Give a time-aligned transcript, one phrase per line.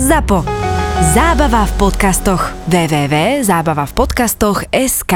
[0.00, 0.48] ZAPO.
[1.12, 2.56] Zábava v podcastoch.
[2.72, 5.14] www.zábavavpodcastoch.sk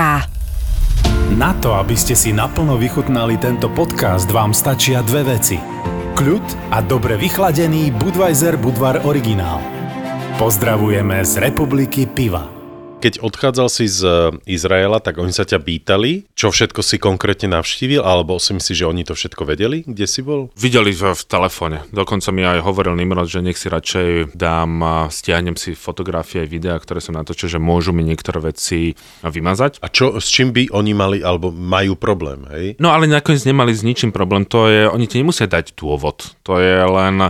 [1.41, 5.57] Na to, aby ste si naplno vychutnali tento podcast, vám stačia dve veci.
[6.21, 9.65] Kľud a dobre vychladený Budweiser Budvar originál.
[10.37, 12.54] Pozdravujeme z Republiky Piva
[13.05, 14.17] keď odchádzal si z eh,
[14.49, 18.89] Izraela, tak oni sa ťa pýtali, čo všetko si konkrétne navštívil, alebo si myslíš, že
[18.89, 20.49] oni to všetko vedeli, kde si bol?
[20.57, 21.85] Videli v, v telefóne.
[21.93, 26.49] Dokonca mi aj hovoril Nimrod, že nech si radšej dám, a stiahnem si fotografie a
[26.49, 29.85] videá, ktoré som natočil, že môžu mi niektoré veci vymazať.
[29.85, 32.81] A čo, s čím by oni mali, alebo majú problém, hej?
[32.81, 34.49] No ale nakoniec nemali s ničím problém.
[34.49, 36.33] To je, oni ti nemusia dať dôvod.
[36.49, 37.29] To je len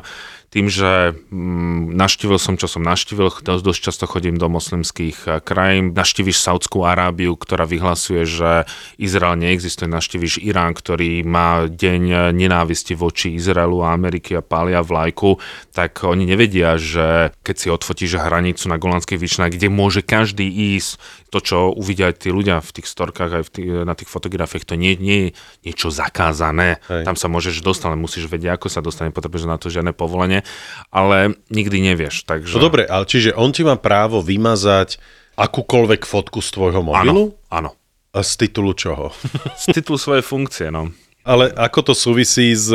[0.54, 5.90] tým, že mm, naštívil som, čo som naštívil, dosť, často chodím do moslimských eh, krajín,
[5.90, 13.34] naštíviš Saudskú Arábiu, ktorá vyhlasuje, že Izrael neexistuje, naštíviš Irán, ktorý má deň nenávisti voči
[13.34, 15.42] Izraelu a Ameriky a pália vlajku,
[15.74, 21.02] tak oni nevedia, že keď si odfotíš hranicu na Golanských výšinách, kde môže každý ísť,
[21.34, 24.70] to, čo uvidia aj tí ľudia v tých storkách, aj v tých, na tých fotografiách,
[24.70, 25.28] to nie, nie je
[25.66, 26.78] niečo zakázané.
[26.86, 27.02] Hej.
[27.02, 30.46] Tam sa môžeš dostať, ale musíš vedieť, ako sa dostane, potrebuješ na to žiadne povolenie,
[30.94, 32.22] ale nikdy nevieš.
[32.22, 32.54] Takže...
[32.54, 35.02] No dobre, ale čiže on ti má právo vymazať
[35.34, 37.34] akúkoľvek fotku z tvojho mobilu?
[37.50, 37.70] Áno, áno.
[38.14, 39.10] A z titulu čoho?
[39.58, 40.94] z titulu svojej funkcie, no.
[41.26, 42.70] Ale ako to súvisí s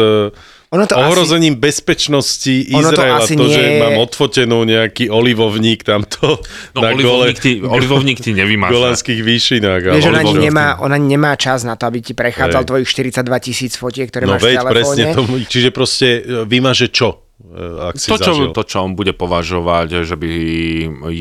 [0.70, 1.62] ono to ohrozením asi...
[1.66, 3.54] bezpečnosti Izraela, to, to nie...
[3.58, 6.38] že mám odfotenú nejaký olivovník tamto
[6.78, 7.42] no, na olivovník gole...
[7.42, 8.70] Ty, olivovník ty nevymáš.
[8.78, 9.82] Golanských výšinách.
[9.98, 12.70] Vieš, ona, nemá, ona nemá čas na to, aby ti prechádzal Hej.
[12.70, 14.74] tvojich 42 tisíc fotiek, ktoré no, máš veď, v telefóne.
[14.78, 17.29] presne tomu, čiže proste e, vymaže čo?
[17.40, 18.52] E, ak si to, čo, zažil.
[18.52, 20.32] to, čo on bude považovať, že by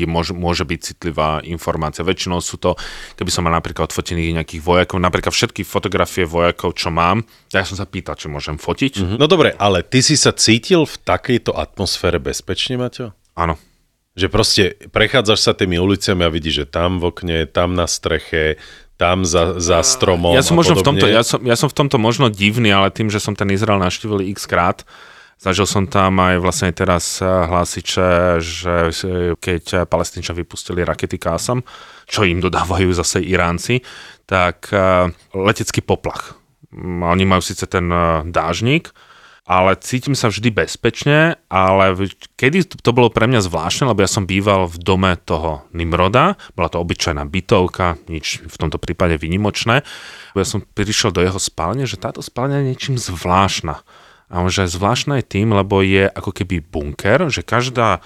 [0.03, 2.03] môže, môže byť citlivá informácia.
[2.03, 2.75] Väčšinou sú to,
[3.15, 7.23] keby som mal napríklad odfotených nejakých vojakov, napríklad všetky fotografie vojakov, čo mám,
[7.55, 8.93] ja som sa pýtal, či môžem fotiť.
[8.99, 9.17] Mm-hmm.
[9.17, 13.15] No dobre, ale ty si sa cítil v takejto atmosfére bezpečne, Maťo?
[13.39, 13.55] Áno.
[14.19, 18.59] Že proste prechádzaš sa tými ulicami a vidíš, že tam v okne, tam na streche,
[18.99, 21.95] tam za, za stromom ja som, možno v tomto, ja, som, ja som v tomto
[21.95, 24.83] možno divný, ale tým, že som ten Izrael navštívil x krát,
[25.39, 28.91] Zažil som tam aj vlastne teraz eh, hlásiče, že
[29.39, 31.63] keď palestínča vypustili rakety Kásam,
[32.03, 33.79] čo im dodávajú zase Iránci,
[34.27, 36.35] tak eh, letecký poplach.
[36.75, 38.91] Mm, oni majú síce ten eh, dážnik,
[39.47, 41.95] ale cítim sa vždy bezpečne, ale
[42.37, 46.69] kedy to bolo pre mňa zvláštne, lebo ja som býval v dome toho Nimroda, bola
[46.69, 49.81] to obyčajná bytovka, nič v tomto prípade vynimočné.
[50.37, 53.81] Ja som prišiel do jeho spálne, že táto spálňa je niečím zvláštna
[54.29, 57.99] a že zvláštna je tým, lebo je ako keby bunker, že každá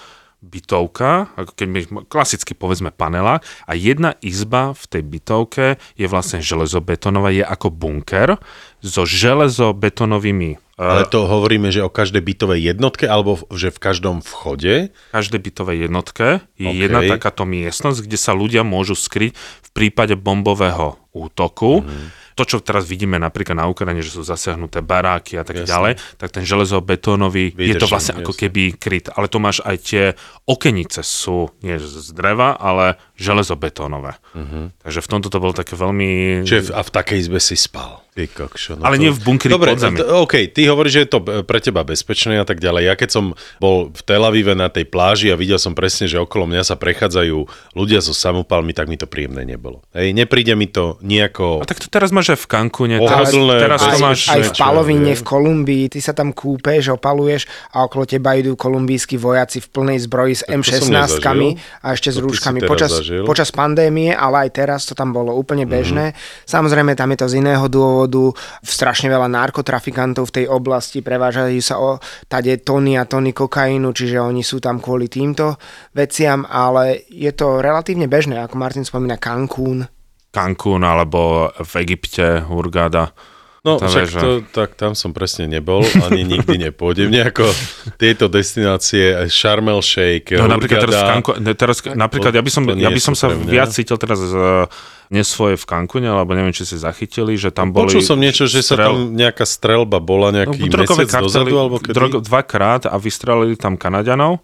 [0.44, 7.32] bytovka, ako keby klasicky povedzme panelák a jedna izba v tej bytovke je vlastne železobetónová,
[7.32, 8.36] je ako bunker
[8.84, 14.26] so železobetónovými e, ale to hovoríme, že o každej bytovej jednotke, alebo že v každom
[14.26, 14.90] vchode?
[14.90, 16.82] V každej bytovej jednotke je okay.
[16.90, 21.86] jedna takáto miestnosť, kde sa ľudia môžu skryť v prípade bombového útoku.
[21.86, 25.70] Mm to, čo teraz vidíme napríklad na Ukrajine, že sú zasiahnuté baráky a tak jasne.
[25.70, 29.14] ďalej, tak ten železobetónový je to vlastne ako keby kryt.
[29.14, 30.04] Ale to máš aj tie
[30.50, 34.18] okenice sú nie z dreva, ale železobetónové.
[34.34, 34.74] Uh-huh.
[34.82, 36.42] Takže v tomto to bolo také veľmi...
[36.44, 38.03] Čiže a v takej izbe si spal.
[38.14, 39.10] Ty kokšo, no Ale to...
[39.10, 39.98] nie v bunkri Dobre, podzemí.
[39.98, 41.20] T- OK, ty hovoríš, že je to
[41.50, 42.86] pre teba bezpečné a tak ďalej.
[42.86, 46.22] Ja keď som bol v Tel Avive na tej pláži a videl som presne, že
[46.22, 47.38] okolo mňa sa prechádzajú
[47.74, 49.82] ľudia so samopalmi, tak mi to príjemné nebolo.
[49.98, 51.62] Hej, nepríde mi to nejako...
[51.62, 52.96] A tak to teraz máš aj v Cancúne.
[53.02, 54.30] Pohodlné, teraz to máš...
[54.30, 59.18] Aj v Palovine, v Kolumbii, ty sa tam kúpeš, opaluješ a okolo teba idú kolumbijskí
[59.18, 61.18] vojaci v plnej zbroji s M16
[61.82, 62.62] a ešte s rúškami.
[62.62, 62.94] Počas,
[63.26, 66.14] počas pandémie, ale aj teraz to tam bolo úplne bežné.
[66.14, 66.46] Mm-hmm.
[66.46, 71.62] Samozrejme, tam je to z iného dôvodu dôvodu strašne veľa narkotrafikantov v tej oblasti, prevážajú
[71.64, 75.56] sa o tade tony a tony kokainu, čiže oni sú tam kvôli týmto
[75.96, 79.88] veciam, ale je to relatívne bežné, ako Martin spomína Cancún.
[80.34, 83.14] Cancún alebo v Egypte Hurgada
[83.64, 87.08] No to však to, tak tam som presne nebol, ani nikdy nepôjdem.
[87.08, 87.48] Nejako
[87.96, 92.68] tieto destinácie, Sharm el Sheikh, No napríklad teraz, v Kanku, teraz napríklad ja by som,
[92.76, 94.68] ja by som sa viac cítil teraz z,
[95.14, 97.86] nesvoje v Kankune, alebo neviem, či si zachytili, že tam boli...
[97.86, 98.82] Počul som niečo, že strel...
[98.82, 101.94] sa tam nejaká strelba bola nejaký no, mesiac dozadu, alebo kedy?
[101.94, 104.42] Drog, dvakrát a vystrelili tam Kanaďanov.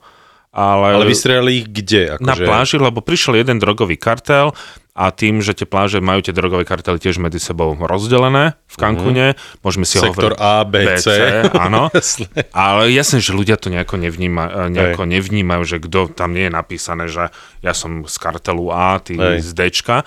[0.50, 2.18] Ale, ale vystrelili ich kde?
[2.18, 2.46] Ako na že...
[2.46, 4.50] pláži, lebo prišiel jeden drogový kartel
[4.98, 9.28] a tým, že tie pláže majú tie drogové kartely tiež medzi sebou rozdelené v Cancúne,
[9.32, 9.64] mm-hmm.
[9.64, 10.44] môžeme si Sektor hovoriť...
[10.44, 11.08] A, B, C.
[11.56, 11.88] áno.
[12.68, 17.08] ale jasne, že ľudia to nejako, nevníma, nejako nevnímajú, že kto tam nie je napísané,
[17.08, 17.32] že
[17.64, 19.40] ja som z kartelu A, ty Hej.
[19.46, 20.04] z Dčka.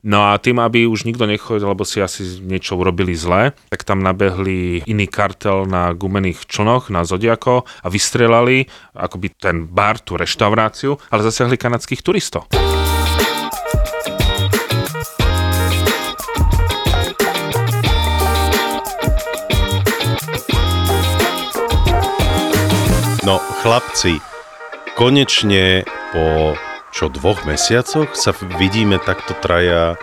[0.00, 4.00] No a tým, aby už nikto nechodil, lebo si asi niečo urobili zle, tak tam
[4.00, 8.64] nabehli iný kartel na gumených člnoch, na Zodiako a vystrelali
[8.96, 12.48] akoby ten bar, tú reštauráciu, ale zasiahli kanadských turistov.
[23.20, 24.16] No, chlapci,
[24.96, 25.84] konečne
[26.16, 26.56] po
[26.90, 29.94] čo dvoch mesiacoch sa vidíme takto traja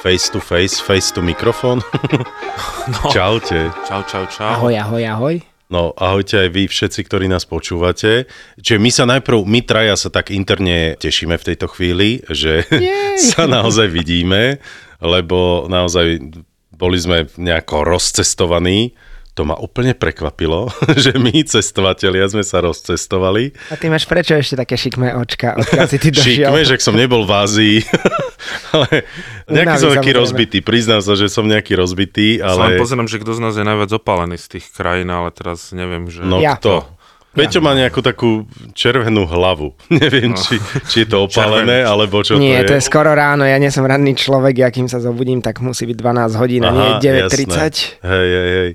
[0.00, 1.82] face to face, face to mikrofón.
[2.94, 3.00] no.
[3.10, 3.74] Čaute.
[3.86, 4.62] Čau, čau, čau.
[4.62, 5.36] Ahoj, ahoj, ahoj.
[5.66, 8.30] No, ahojte aj vy všetci, ktorí nás počúvate.
[8.62, 12.62] Čiže my sa najprv, my traja sa tak interne tešíme v tejto chvíli, že
[13.34, 14.62] sa naozaj vidíme,
[15.02, 16.22] lebo naozaj
[16.70, 18.94] boli sme nejako rozcestovaní
[19.36, 20.72] to ma úplne prekvapilo,
[21.04, 23.52] že my cestovatelia sme sa rozcestovali.
[23.68, 27.32] A ty máš prečo ešte také šikmé očka, si ty Šikmé, že som nebol v
[27.36, 27.76] Ázii,
[28.72, 29.04] ale
[29.52, 32.80] nejaký som taký rozbitý, priznám sa, že som nejaký rozbitý, ale...
[32.80, 36.08] Som pozerám, že kto z nás je najviac opálený z tých krajín, ale teraz neviem,
[36.08, 36.24] že...
[36.24, 36.56] No ja.
[36.56, 36.96] kto?
[37.36, 39.76] Peťo má nejakú takú červenú hlavu.
[39.92, 40.40] Neviem, no.
[40.40, 40.56] či,
[40.88, 41.92] či je to opálené, Červený.
[41.92, 42.68] alebo čo nie, to je.
[42.72, 45.84] to je skoro ráno, ja nie som ranný človek, ja kým sa zobudím, tak musí
[45.84, 48.00] byť 12 hodín a nie 9.30.
[48.00, 48.70] Hej, hej, hej.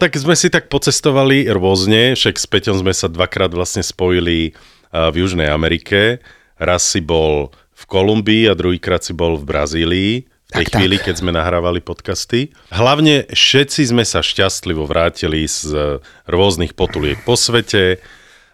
[0.00, 4.56] Tak sme si tak pocestovali rôzne, však s Peťom sme sa dvakrát vlastne spojili
[4.88, 6.24] v Južnej Amerike.
[6.56, 10.96] Raz si bol v Kolumbii a druhýkrát si bol v Brazílii v tej tak, chvíli,
[10.96, 11.12] tak.
[11.12, 12.48] keď sme nahrávali podcasty.
[12.72, 18.00] Hlavne všetci sme sa šťastlivo vrátili z rôznych potuliek po svete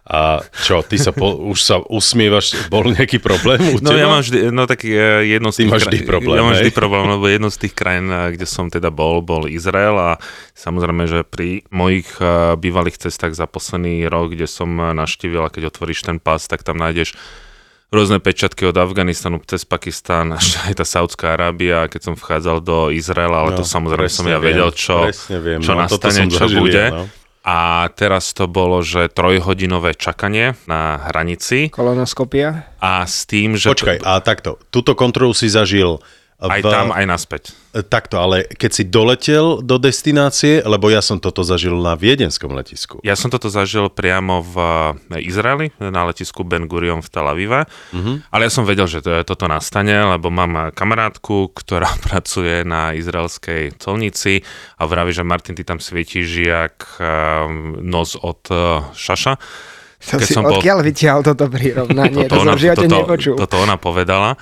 [0.06, 4.22] a čo, ty sa po, už sa usmievaš, bol nejaký problém u No ja mám
[4.22, 5.66] vždy, no tak jedno z tých...
[5.66, 8.70] Ty máš vždy problém, Ja mám vždy problém, lebo jedno z tých krajín, kde som
[8.70, 10.22] teda bol, bol Izrael a
[10.54, 12.06] samozrejme, že pri mojich
[12.62, 16.78] bývalých cestách za posledný rok, kde som naštívil a keď otvoríš ten pás, tak tam
[16.78, 17.18] nájdeš
[17.90, 22.94] rôzne pečatky od Afganistanu cez Pakistán až aj tá Saudská Arábia, keď som vchádzal do
[22.94, 26.62] Izraela, ale no, to samozrejme som ja vedel, čo, viem, čo no, nastane, čo zažil,
[26.62, 26.86] bude.
[26.94, 31.70] No a teraz to bolo, že trojhodinové čakanie na hranici.
[31.70, 32.74] Kolonoskopia.
[32.82, 33.70] A s tým, že...
[33.70, 36.02] Počkaj, a takto, túto kontrolu si zažil
[36.36, 36.68] aj v...
[36.68, 37.42] tam, aj naspäť.
[37.72, 43.00] Takto, ale keď si doletel do destinácie, lebo ja som toto zažil na viedenskom letisku.
[43.04, 44.56] Ja som toto zažil priamo v
[45.20, 48.20] Izraeli, na letisku Ben Gurion v Tel Avive, uh-huh.
[48.32, 53.76] ale ja som vedel, že to, toto nastane, lebo mám kamarátku, ktorá pracuje na izraelskej
[53.80, 54.44] colnici
[54.76, 59.40] a vraví, že Martin, ty tam svietíš jak um, nos od uh, šaša.
[60.12, 60.86] To Keď si som odkiaľ bol...
[60.86, 62.28] vytiahol toto prirovnanie?
[62.28, 63.34] to, to som v živote toto, nepočul.
[63.40, 64.36] Toto ona povedala.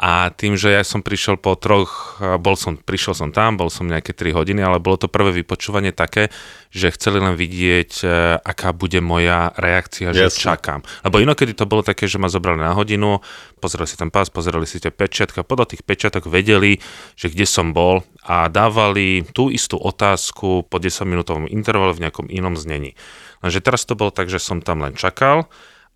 [0.00, 3.84] A tým, že ja som prišiel po troch, bol som, prišiel som tam, bol som
[3.84, 6.32] nejaké 3 hodiny, ale bolo to prvé vypočúvanie také,
[6.72, 8.06] že chceli len vidieť, e,
[8.40, 10.40] aká bude moja reakcia, že yes.
[10.40, 10.80] čakám.
[11.04, 13.20] Lebo inokedy to bolo také, že ma zobrali na hodinu,
[13.60, 16.80] pozreli si ten pás, pozreli si tie pečiatka, podľa tých pečiatok vedeli,
[17.12, 22.32] že kde som bol a dávali tú istú otázku po 10 minútovom intervale v nejakom
[22.32, 22.96] inom znení.
[23.44, 25.44] Lenže teraz to bolo tak, že som tam len čakal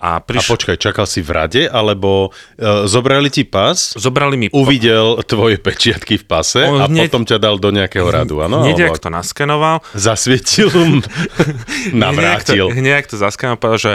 [0.05, 0.45] a, priš...
[0.45, 3.97] a počkaj, čakal si v rade, alebo uh, zobrali ti pás?
[3.97, 4.47] Zobrali mi...
[4.53, 7.09] Uvidel tvoje pečiatky v pase On a hneď...
[7.09, 8.69] potom ťa dal do nejakého radu, áno?
[8.69, 9.01] Hneď, alebo...
[9.01, 9.81] to naskenoval.
[9.97, 10.69] Zasvietil,
[12.05, 12.69] navrátil.
[12.69, 13.93] Hneď, to zaskenoval, povedal, že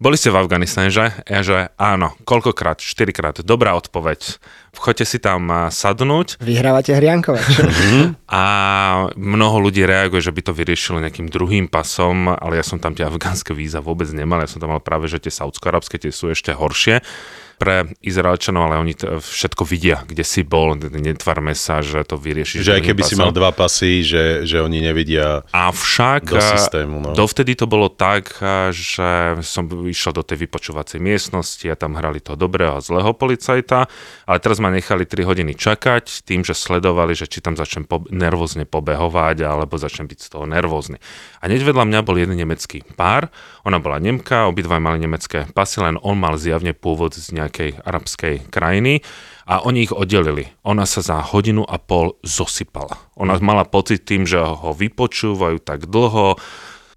[0.00, 1.12] boli ste v Afganistane, že?
[1.28, 2.16] Ja, že áno.
[2.24, 2.80] Koľkokrát?
[2.80, 3.44] Štyrikrát.
[3.44, 4.40] Dobrá odpoveď.
[4.72, 6.40] Vchoďte si tam sadnúť.
[6.40, 7.44] Vyhrávate hriankovač.
[7.60, 8.00] Mhm.
[8.32, 8.42] a
[9.12, 13.04] mnoho ľudí reaguje, že by to vyriešilo nejakým druhým pasom, ale ja som tam tie
[13.04, 14.40] afgánske víza vôbec nemal.
[14.40, 17.04] Ja som tam mal práve, že tie saudsko-arabské tie sú ešte horšie
[17.60, 22.64] pre Izraelčanov, ale oni to všetko vidia, kde si bol, netvarme sa, že to vyriešiš.
[22.64, 23.12] Že aj keby pasom.
[23.12, 27.04] si mal dva pasy, že, že oni nevidia Avšak, do systému.
[27.04, 27.12] No.
[27.12, 28.32] dovtedy to bolo tak,
[28.72, 33.92] že som išiel do tej vypočúvacej miestnosti a tam hrali toho dobrého a zlého policajta,
[34.24, 38.08] ale teraz ma nechali 3 hodiny čakať tým, že sledovali, že či tam začnem po-
[38.08, 40.96] nervózne pobehovať alebo začnem byť z toho nervózny.
[41.44, 43.28] A hneď vedľa mňa bol jeden nemecký pár,
[43.68, 47.82] ona bola Nemka, obidva mali nemecké pasy, len on mal zjavne pôvod z nejak nejakej
[47.82, 49.02] arabskej krajiny
[49.50, 50.54] a oni ich oddelili.
[50.62, 52.94] Ona sa za hodinu a pol zosypala.
[53.18, 56.38] Ona mala pocit tým, že ho vypočúvajú tak dlho,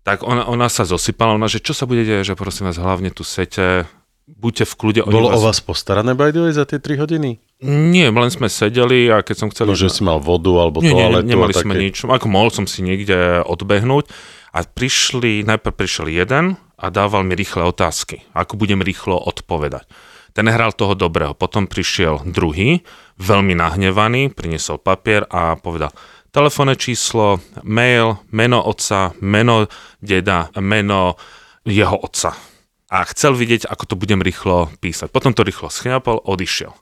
[0.06, 3.10] tak ona, ona sa zosypala, ona, že čo sa bude deť, že prosím vás, hlavne
[3.10, 3.90] tu sete,
[4.30, 5.00] buďte v kľude.
[5.10, 5.42] Bolo vás...
[5.42, 7.42] o vás postarané, by the way, za tie 3 hodiny?
[7.64, 9.72] Nie, len sme sedeli a keď som chcel...
[9.72, 11.26] No, že si mal vodu alebo nie, toaletu.
[11.26, 12.06] Nie, nemali sme nič.
[12.06, 14.12] Ako mohol som si niekde odbehnúť
[14.54, 19.88] a prišli, najprv prišiel jeden a dával mi rýchle otázky, ako budem rýchlo odpovedať.
[20.34, 21.38] Ten hral toho dobrého.
[21.38, 22.82] Potom prišiel druhý,
[23.22, 25.94] veľmi nahnevaný, priniesol papier a povedal,
[26.34, 29.70] telefónne číslo, mail, meno otca, meno
[30.02, 31.16] deda, meno
[31.64, 32.34] jeho otca.
[32.90, 35.10] A chcel vidieť, ako to budem rýchlo písať.
[35.14, 36.74] Potom to rýchlo schňapol, odišiel.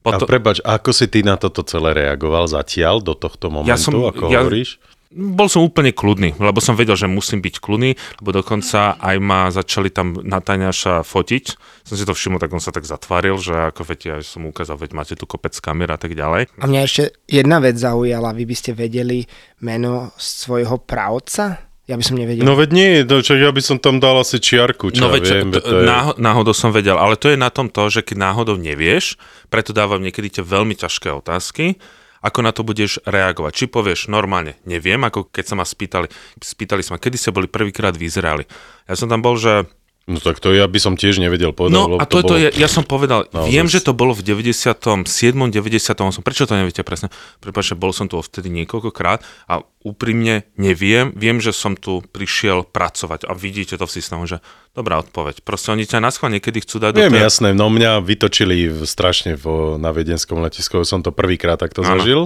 [0.00, 0.24] Potom...
[0.24, 3.92] A prebač, ako si ty na toto celé reagoval zatiaľ, do tohto momentu, ja som,
[4.00, 4.80] ako ja, hovoríš?
[5.10, 9.50] Bol som úplne kľudný, lebo som vedel, že musím byť kľudný, lebo dokonca aj ma
[9.50, 11.44] začali tam Natáňaša fotiť.
[11.82, 14.78] Som si to všimol, tak on sa tak zatváril, že ako veď ja som ukázal,
[14.78, 16.54] veď máte tu kopec kamer a tak ďalej.
[16.62, 19.26] A mňa ešte jedna vec zaujala, vy by ste vedeli
[19.66, 21.58] meno svojho pravca?
[21.90, 22.46] Ja by som nevedel.
[22.46, 25.18] No veď nie, no, čo ja by som tam dal asi čiarku, čo no, ja
[25.18, 25.50] veď, viem.
[25.50, 25.90] To, to je...
[26.22, 29.18] náhodou som vedel, ale to je na tom to, že keď náhodou nevieš,
[29.50, 31.82] preto dávam niekedy tie veľmi ťažké otázky,
[32.20, 33.52] ako na to budeš reagovať.
[33.56, 36.08] Či povieš normálne, neviem, ako keď sa ma spýtali,
[36.40, 38.44] spýtali sa ma, kedy ste boli prvýkrát v Izraeli.
[38.84, 39.68] Ja som tam bol, že
[40.10, 41.78] No tak to ja by som tiež nevedel povedať.
[41.78, 42.42] No a to, to, bolo...
[42.42, 46.26] je, ja som povedal, no, viem, že to bolo v 97., 98.
[46.26, 47.14] Prečo to neviete presne?
[47.38, 51.14] Prepačte, bol som tu vtedy niekoľkokrát a úprimne neviem.
[51.14, 54.42] Viem, že som tu prišiel pracovať a vidíte to v systému, že
[54.74, 55.46] dobrá odpoveď.
[55.46, 57.24] Proste oni ťa na schvál niekedy chcú dať Viem, do tej...
[57.30, 62.02] jasné, no mňa vytočili strašne vo, na viedenskom letisku, som to prvýkrát takto ano.
[62.02, 62.22] zažil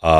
[0.00, 0.16] a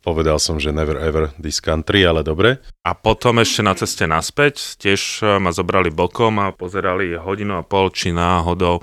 [0.00, 2.64] povedal som, že never ever this country, ale dobre.
[2.80, 7.66] A potom ešte na ceste naspäť tiež e, ma zobrali bokom a pozerali hodinu a
[7.66, 8.80] pol, či náhodou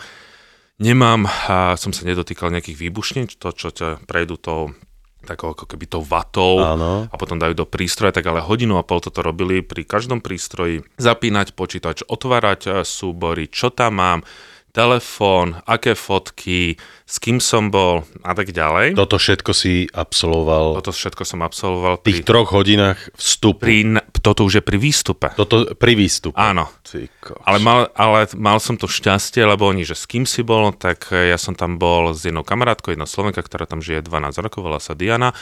[0.77, 4.73] nemám, a som sa nedotýkal nejakých výbušnín, to, čo ťa prejdú tou
[5.19, 7.03] takou ako keby tou vatou Áno.
[7.11, 10.87] a potom dajú do prístroja, tak ale hodinu a pol toto robili pri každom prístroji,
[10.95, 14.19] zapínať počítač, otvárať e, súbory, čo tam mám,
[14.79, 18.95] telefón, aké fotky, s kým som bol a tak ďalej.
[18.95, 20.79] Toto všetko si absolvoval?
[20.79, 21.99] Toto všetko som absolvoval.
[21.99, 23.59] V tých pri, troch hodinách vstupu?
[23.59, 23.77] Pri,
[24.23, 25.27] toto už je pri výstupe.
[25.35, 26.39] Toto pri výstupe?
[26.39, 26.71] Áno.
[27.43, 31.11] Ale mal, ale mal som to šťastie, lebo oni, že s kým si bol, tak
[31.11, 34.79] ja som tam bol s jednou kamarátkou, jedna Slovenka, ktorá tam žije 12 rokov, volá
[34.79, 35.35] sa Diana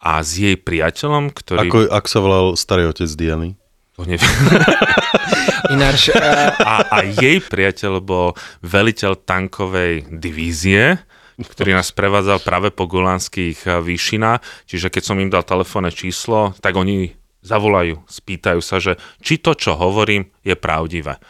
[0.00, 1.68] a s jej priateľom, ktorý...
[1.68, 3.60] Ako, ak sa volal starý otec Diany?
[4.00, 4.32] To neviem.
[5.76, 6.16] Ináč, uh...
[6.56, 8.32] a, a jej priateľ bol
[8.64, 10.96] veliteľ tankovej divízie,
[11.36, 14.40] ktorý nás prevádzal práve po golánskych eh, výšinách.
[14.64, 17.12] Čiže keď som im dal telefónne číslo, tak oni
[17.44, 21.20] zavolajú, spýtajú sa, že či to, čo hovorím, je pravdivé.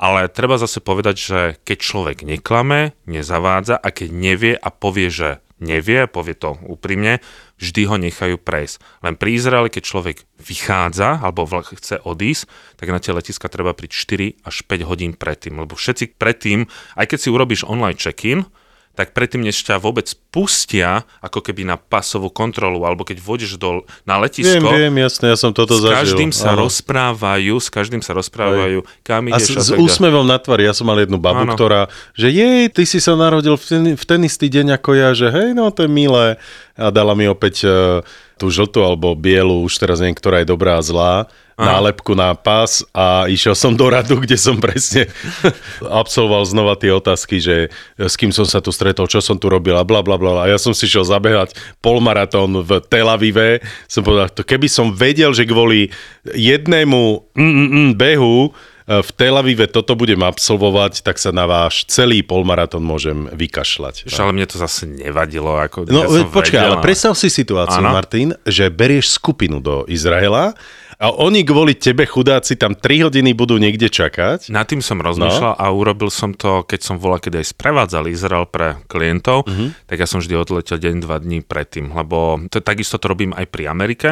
[0.00, 5.44] Ale treba zase povedať, že keď človek neklame, nezavádza a keď nevie a povie, že
[5.62, 7.22] nevie, povie to úprimne,
[7.58, 8.82] vždy ho nechajú prejsť.
[9.06, 13.94] Len pri Izraeli, keď človek vychádza alebo chce odísť, tak na tie letiska treba prísť
[14.42, 16.66] 4 až 5 hodín predtým, lebo všetci predtým,
[16.98, 18.46] aj keď si urobíš online check-in,
[18.94, 23.82] tak predtým, než ťa vôbec pustia, ako keby na pasovú kontrolu, alebo keď vodíš do,
[24.06, 24.62] na letisko...
[24.62, 25.94] Viem, viem, jasne, ja som toto s zažil.
[25.94, 26.70] S každým sa ano.
[26.70, 28.90] rozprávajú, s každým sa rozprávajú, Aj.
[29.02, 29.58] kam ideš.
[29.58, 31.58] A s, a s úsmevom na tvári, ja som mal jednu babu, ano.
[31.58, 35.10] ktorá, že jej, ty si sa narodil v ten, v ten istý deň ako ja,
[35.10, 36.38] že hej, no to je milé.
[36.74, 38.02] A dala mi opäť uh,
[38.34, 41.14] tú žltú alebo bielu, už teraz neviem, ktorá je dobrá a zlá,
[41.54, 41.78] Aha.
[41.78, 45.06] nálepku na pás a išiel som do radu, kde som presne
[46.02, 49.78] absolvoval znova tie otázky, že s kým som sa tu stretol, čo som tu robil
[49.78, 50.44] a bla bla bla.
[50.44, 53.62] A ja som si šiel zabehať polmaratón v Tel Avive.
[53.86, 55.94] Som povedal, to keby som vedel, že kvôli
[56.26, 58.50] jednému mm, mm, mm, behu
[58.84, 64.04] v Tel Avive toto budem absolvovať, tak sa na váš celý polmaratón môžem vykašľať.
[64.04, 65.56] Že, ale mne to zase nevadilo.
[65.56, 67.96] Ako no ja počkaj, vedel, ale predstav si situáciu, ano?
[67.96, 70.52] Martin, že berieš skupinu do Izraela
[71.00, 74.52] a oni kvôli tebe, chudáci, tam 3 hodiny budú niekde čakať.
[74.52, 75.60] Na tým som rozmýšľal no.
[75.60, 79.74] a urobil som to, keď som volal, keď aj sprevádzal Izrael pre klientov, uh-huh.
[79.88, 83.48] tak ja som vždy odletel deň, dva dní predtým, lebo to, takisto to robím aj
[83.50, 84.08] pri Amerike,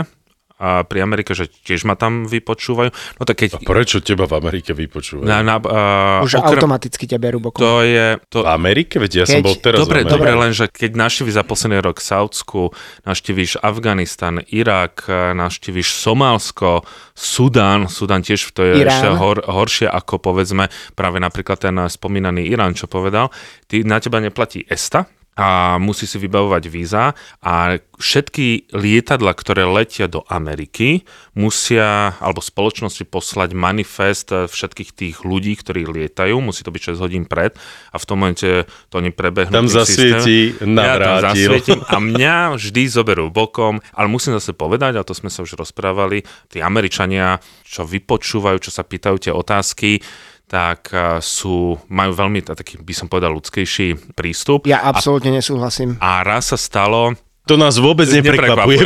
[0.63, 2.95] a pri Amerike, že tiež ma tam vypočúvajú.
[3.19, 3.59] No tak keď...
[3.59, 5.27] A prečo teba v Amerike vypočúvajú?
[5.27, 6.63] Na, na, uh, Už okrem...
[6.63, 7.59] automaticky ťa berú bokom.
[7.59, 8.23] To je...
[8.31, 8.47] To...
[8.47, 9.03] V Amerike?
[9.03, 9.35] Veď ja keď...
[9.35, 12.71] som bol teraz Dobre, dobre, lenže keď navštíviš za posledný rok Saudsku,
[13.03, 16.87] navštíviš Afganistan, Irak, navštíviš Somálsko,
[17.19, 18.95] Sudán, Sudán tiež to je Irán.
[18.95, 23.35] ešte hor, horšie ako povedzme práve napríklad ten spomínaný Irán, čo povedal.
[23.67, 30.05] Ty, na teba neplatí ESTA, a musí si vybavovať víza a všetky lietadla, ktoré letia
[30.05, 36.99] do Ameriky, musia, alebo spoločnosti poslať manifest všetkých tých ľudí, ktorí lietajú, musí to byť
[36.99, 37.57] 6 hodín pred
[37.89, 39.57] a v tom momente to oni prebehnú.
[39.57, 41.57] Tam zasvietí, navrátil.
[41.57, 45.41] Ja tam a mňa vždy zoberú bokom, ale musím zase povedať, a to sme sa
[45.41, 50.05] už rozprávali, tí Američania, čo vypočúvajú, čo sa pýtajú tie otázky,
[50.53, 54.69] tak eh, sú, majú veľmi taký, by som povedal, ľudskejší prístup.
[54.69, 55.97] Ja absolútne a, nesúhlasím.
[55.97, 57.17] A raz sa stalo,
[57.49, 58.85] to nás vôbec neprekvapuje.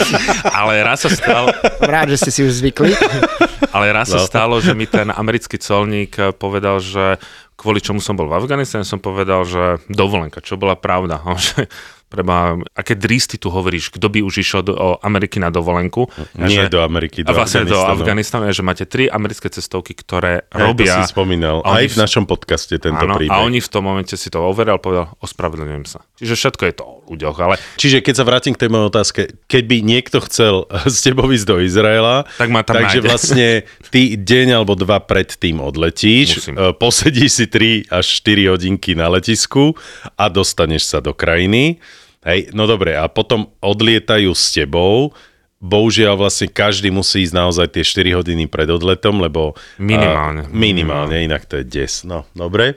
[0.58, 1.48] ale raz sa stalo...
[1.80, 2.92] Rád, že ste si už zvykli.
[3.74, 4.20] ale raz no.
[4.20, 7.16] sa stalo, že mi ten americký colník eh, povedal, že
[7.58, 11.24] kvôli čomu som bol v Afganistane, som povedal, že dovolenka, čo bola pravda.
[11.40, 11.66] že
[12.08, 14.74] preba, aké dristy tu hovoríš, kto by už išiel do
[15.04, 16.08] Ameriky na dovolenku.
[16.40, 17.76] Nie že, do Ameriky, do vlastne Afganistanu.
[17.76, 20.98] do Afganistanu, že máte tri americké cestovky, ktoré ja, robia...
[20.98, 23.36] To si spomínal, aj v našom podcaste tento áno, príbeh.
[23.36, 26.00] A oni v tom momente si to overal, povedal, ospravedlňujem sa.
[26.16, 26.84] Čiže všetko je to
[27.14, 27.54] ľuďoch, ale...
[27.80, 31.46] Čiže keď sa vrátim k tej mojej otázke, keď by niekto chcel s tebou ísť
[31.48, 33.08] do Izraela, tak ma tam takže nájde.
[33.08, 33.48] vlastne
[33.88, 36.54] ty deň alebo dva pred tým odletíš, Musím.
[36.54, 39.72] E, posedíš si 3 až 4 hodinky na letisku
[40.16, 41.80] a dostaneš sa do krajiny
[42.26, 45.14] Hej, no dobre, a potom odlietajú s tebou,
[45.62, 49.54] bohužiaľ vlastne každý musí ísť naozaj tie 4 hodiny pred odletom, lebo...
[49.78, 50.44] Minimálne.
[50.44, 52.02] Uh, minimálne, inak to je des.
[52.02, 52.74] No, dobre.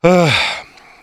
[0.00, 0.32] Uh,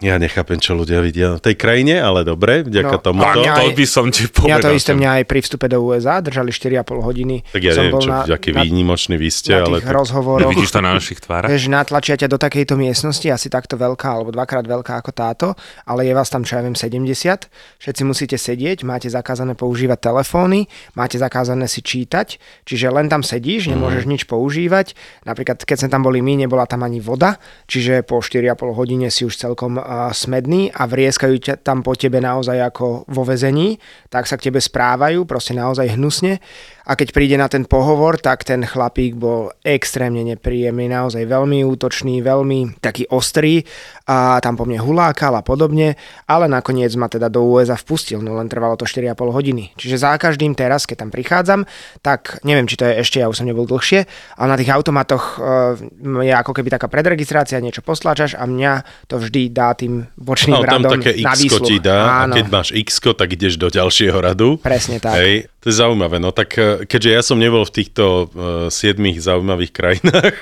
[0.06, 3.20] ja nechápem, čo ľudia vidia v tej krajine, ale dobre, vďaka no, tomu.
[3.26, 4.54] To, to by som ti povedal.
[4.54, 7.36] Ja to isté mňa aj pri vstupe do USA držali 4,5 hodiny.
[7.50, 9.82] Tak ja som neviem, čo, na, aký výnimočný vy ste, ale...
[9.82, 9.90] Tak...
[9.90, 10.54] rozhovoroch.
[10.54, 11.50] Vidíš to na našich tvárach?
[11.50, 15.48] Vieš, natlačia ťa do takejto miestnosti, asi takto veľká, alebo dvakrát veľká ako táto,
[15.90, 17.50] ale je vás tam, čo ja viem, 70.
[17.82, 23.74] Všetci musíte sedieť, máte zakázané používať telefóny, máte zakázané si čítať, čiže len tam sedíš,
[23.74, 24.12] nemôžeš mm.
[24.12, 24.94] nič používať.
[25.26, 29.26] Napríklad, keď sme tam boli my, nebola tam ani voda, čiže po 4,5 hodine si
[29.26, 33.78] už celkom uh, smedný a vrieskajú ťa tam po tebe naozaj ako vo vezení,
[34.10, 36.40] tak sa k tebe správajú, proste naozaj hnusne.
[36.86, 42.22] A keď príde na ten pohovor, tak ten chlapík bol extrémne nepríjemný, naozaj veľmi útočný,
[42.22, 43.66] veľmi taký ostrý
[44.06, 45.98] a tam po mne hulákal a podobne,
[46.30, 49.74] ale nakoniec ma teda do USA vpustil, no len trvalo to 4,5 hodiny.
[49.74, 51.66] Čiže za každým teraz, keď tam prichádzam,
[52.06, 54.06] tak neviem, či to je ešte, ja už som nebol dlhšie,
[54.38, 59.18] ale na tých automatoch e, je ako keby taká predregistrácia, niečo postláčaš a mňa to
[59.18, 62.34] vždy dá tým bočným no, radom tam také na x ti dá Áno.
[62.34, 64.58] a keď máš x tak ideš do ďalšieho radu.
[64.58, 65.20] Presne tak.
[65.20, 66.18] Hej, to je zaujímavé.
[66.18, 70.36] No tak e, keďže ja som nebol v týchto uh, siedmých zaujímavých krajinách,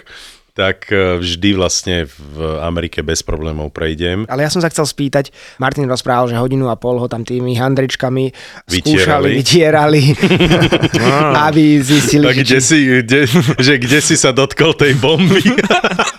[0.53, 4.29] tak uh, vždy vlastne v Amerike bez problémov prejdem.
[4.29, 7.57] Ale ja som sa chcel spýtať, Martin rozprával, že hodinu a pol ho tam tými
[7.57, 8.29] handričkami
[8.69, 8.81] vytierali.
[8.86, 10.01] skúšali, vytierali,
[11.50, 12.43] aby zistili, tak že...
[12.45, 13.22] Kde si, kde,
[13.57, 15.41] že kde si sa dotkol tej bomby?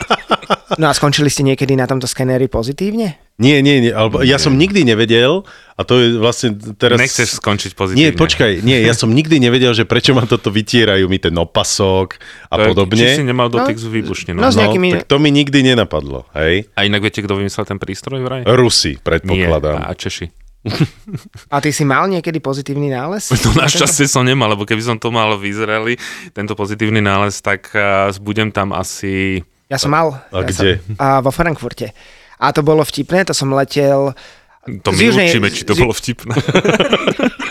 [0.82, 3.22] no a skončili ste niekedy na tomto skenéri pozitívne?
[3.38, 3.90] Nie, nie, nie.
[3.90, 5.42] Alebo ja som nikdy nevedel,
[5.74, 7.02] a to je vlastne teraz...
[7.02, 7.98] Nechceš skončiť pozitívne.
[7.98, 12.14] Nie, počkaj, nie, ja som nikdy nevedel, že prečo ma toto vytierajú, mi ten opasok
[12.46, 13.02] a to, podobne.
[13.02, 14.38] Či si nemal dotyk no, s výbušninou.
[14.38, 15.02] No, no, nejakými...
[15.02, 16.70] tak to mi nikdy nenapadlo, hej.
[16.78, 18.46] A inak viete, kto vymyslel ten prístroj vraj?
[18.46, 19.82] Rusi, predpokladám.
[19.82, 20.44] Nie, a Češi.
[21.52, 23.28] A ty si mal niekedy pozitívny nález?
[23.44, 25.94] No našťastie som nemal, lebo keby som to mal v Izraeli,
[26.32, 29.44] tento pozitívny nález, tak uh, budem tam asi...
[29.68, 30.24] Ja som mal.
[30.32, 30.80] A ja kde?
[30.80, 31.92] Som, uh, vo Frankfurte.
[32.40, 34.16] A to bolo vtipné, to som letel
[34.64, 36.34] to my južnej, určíme, či to z, bolo vtipné.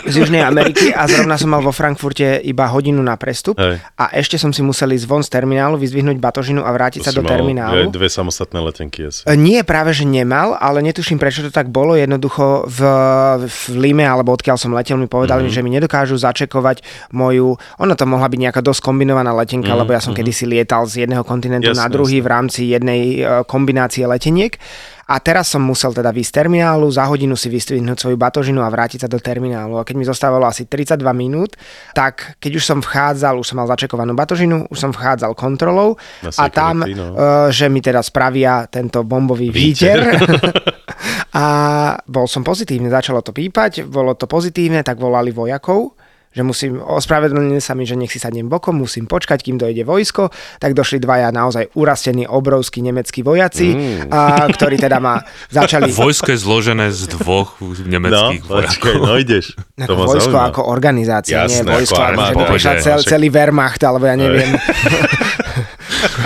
[0.04, 3.80] Z Južnej Ameriky a zrovna som mal vo Frankfurte iba hodinu na prestup Hej.
[3.96, 7.12] a ešte som si musel ísť von z terminálu, vyzvihnúť batožinu a vrátiť to sa
[7.16, 7.88] do mal, terminálu.
[7.88, 9.24] dve samostatné letenky asi.
[9.24, 11.96] E, nie, práve že nemal, ale netuším prečo to tak bolo.
[11.96, 12.78] Jednoducho v,
[13.48, 15.56] v Lime, alebo odkiaľ som letel, mi povedali, mm-hmm.
[15.56, 16.84] že mi nedokážu začekovať
[17.16, 17.56] moju...
[17.56, 19.80] Ono to mohla byť nejaká dosť kombinovaná letenka, mm-hmm.
[19.80, 20.20] lebo ja som mm-hmm.
[20.20, 22.26] kedysi lietal z jedného kontinentu jasne, na druhý jasne.
[22.26, 24.60] v rámci jednej e, kombinácie leteniek.
[25.04, 28.72] A teraz som musel teda výjsť z terminálu, za hodinu si vystvihnúť svoju batožinu a
[28.72, 29.76] vrátiť sa do terminálu.
[29.76, 31.56] A keď mi zostávalo asi 32 minút,
[31.92, 36.44] tak keď už som vchádzal, už som mal začekovanú batožinu, už som vchádzal kontrolou a
[36.48, 37.04] tam, no.
[37.14, 40.00] uh, že mi teda spravia tento bombový výter.
[41.36, 41.46] a
[42.08, 46.03] bol som pozitívny, začalo to pípať, bolo to pozitívne, tak volali vojakov
[46.34, 50.34] že musím, ospravedlnili sa mi, že nech si sadnem bokom, musím počkať, kým dojde vojsko,
[50.58, 54.10] tak došli dvaja naozaj urastení obrovskí nemeckí vojaci, mm.
[54.10, 55.94] a, ktorí teda ma začali...
[56.04, 58.74] Vojsko je zložené z dvoch nemeckých no, vojakov.
[58.74, 59.46] Počkej, no ideš.
[59.84, 60.48] To vojsko zaujímavé.
[60.48, 64.56] ako organizácia, Jasné, nie vojsko, ako armáda, že cel, celý Wehrmacht, alebo ja neviem.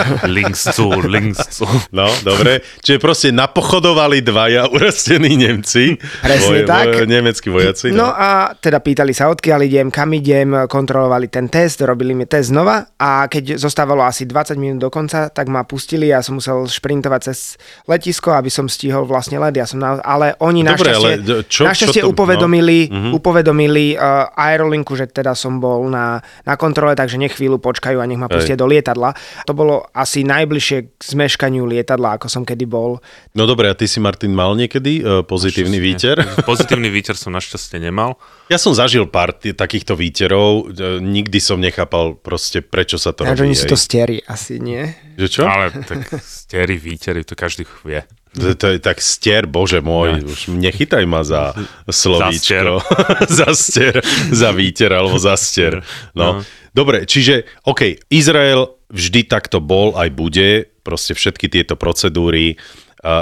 [0.37, 1.67] links zu, links zu.
[1.91, 2.61] No, dobre.
[2.85, 5.97] Čiže proste napochodovali dvaja urastení Nemci.
[5.99, 6.87] Presne voj, tak.
[6.95, 7.91] Voj, nemeckí vojaci.
[7.91, 8.07] No.
[8.07, 12.53] no a teda pýtali sa, odkiaľ idem, kam idem, kontrolovali ten test, robili mi test
[12.53, 16.39] znova a keď zostávalo asi 20 minút do konca, tak ma pustili a ja som
[16.39, 17.55] musel šprintovať cez
[17.87, 19.55] letisko, aby som stihol vlastne let.
[19.55, 23.15] Ja som na, ale oni Dobre, našťastie, ale čo, našťastie čo to, upovedomili, no?
[23.15, 28.05] upovedomili uh, Aerolinku, že teda som bol na, na kontrole, takže nech chvíľu počkajú a
[28.05, 28.61] nech ma pustia Hej.
[28.61, 29.15] do lietadla.
[29.47, 33.01] To bolo asi najbližšie k zmeškaniu lietadla, ako som kedy bol.
[33.33, 36.21] No dobre, a ty si Martin mal niekedy uh, pozitívny víter?
[36.49, 38.17] Pozitívny víter som našťastie nemal.
[38.49, 43.25] Ja som zažil pár t- takýchto víterov, uh, nikdy som nechápal proste, prečo sa to
[43.25, 43.53] ja, robí.
[43.53, 44.89] oni sú to stieri, asi nie.
[45.17, 45.43] Že čo?
[45.45, 48.05] Ale tak stieri, vítery, to každý vie.
[48.37, 50.29] To, to je tak stier, bože môj, no.
[50.29, 51.57] už nechytaj ma za
[51.89, 52.85] slovíčko.
[53.41, 55.81] za stier, za víter alebo za stier.
[56.13, 56.41] No.
[56.41, 56.47] no.
[56.79, 62.55] Dobre, čiže, OK, Izrael vždy takto bol, aj bude, proste všetky tieto procedúry.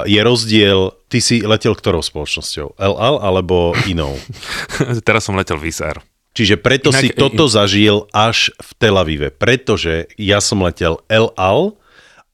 [0.05, 2.77] Je rozdiel ty si letel ktorou spoločnosťou?
[2.77, 4.13] El Al alebo inou?
[5.07, 6.05] Teraz som letel Air.
[6.37, 11.33] Čiže preto Inak, si toto zažil až v Tel Avive, pretože ja som letel El
[11.33, 11.73] Al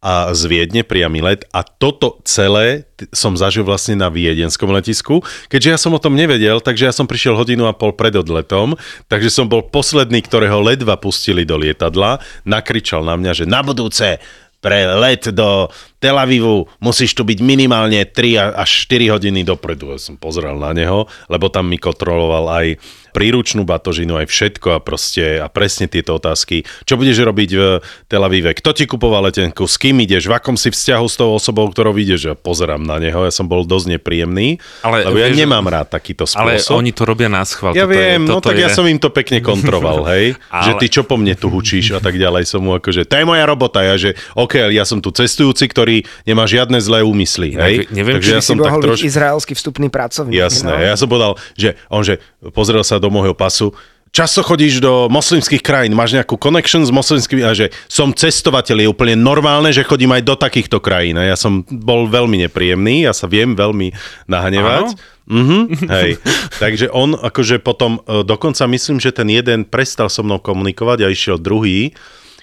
[0.04, 2.84] a z Viedne priamy let a toto celé
[3.16, 5.24] som zažil vlastne na viedenskom letisku.
[5.48, 8.76] Keďže ja som o tom nevedel, takže ja som prišiel hodinu a pol pred odletom,
[9.08, 14.20] takže som bol posledný, ktorého ledva pustili do lietadla, nakričal na mňa, že na budúce
[14.64, 15.68] pre let do
[16.04, 19.96] Tel Avivu musíš tu byť minimálne 3 až 4 hodiny dopredu.
[19.96, 22.76] Ja som pozrel na neho, lebo tam mi kontroloval aj
[23.14, 26.66] príručnú batožinu, aj všetko a proste a presne tieto otázky.
[26.84, 27.62] Čo budeš robiť v
[28.10, 28.58] Tel Avive?
[28.58, 29.70] Kto ti kupoval letenku?
[29.70, 30.26] S kým ideš?
[30.26, 32.34] V akom si vzťahu s tou osobou, ktorou ideš?
[32.34, 35.94] Ja pozerám na neho, ja som bol dosť nepríjemný, ale, lebo ja vieš, nemám rád
[35.94, 36.74] takýto spôsob.
[36.74, 37.78] Ale oni to robia na schvál.
[37.78, 38.66] Ja viem, je, no tak je...
[38.66, 40.34] ja som im to pekne kontroval, hej?
[40.50, 40.66] ale...
[40.66, 42.50] Že ty čo po mne tu hučíš a tak ďalej.
[42.50, 43.86] Som mu akože, to je moja robota.
[43.86, 45.93] Ja, že OK, ja som tu cestujúci, ktorý
[46.26, 47.86] nemá žiadne zlé úmysly, hej?
[47.94, 49.06] Neviem, Takže či ja som tak troš...
[49.06, 50.34] izraelský vstupný pracovník.
[50.34, 50.82] Jasné, no?
[50.82, 52.18] ja som povedal, že on, že
[52.58, 53.70] pozrel sa do môjho pasu,
[54.14, 58.92] často chodíš do moslimských krajín, máš nejakú connection s moslimskými, a že som cestovateľ, je
[58.94, 61.18] úplne normálne, že chodím aj do takýchto krajín.
[61.18, 63.92] A ja som bol veľmi nepríjemný, ja sa viem veľmi
[64.30, 64.94] nahnevať.
[65.26, 65.60] Mhm,
[65.98, 66.22] hej.
[66.62, 71.12] Takže on akože potom, e, dokonca myslím, že ten jeden prestal so mnou komunikovať a
[71.12, 71.96] išiel druhý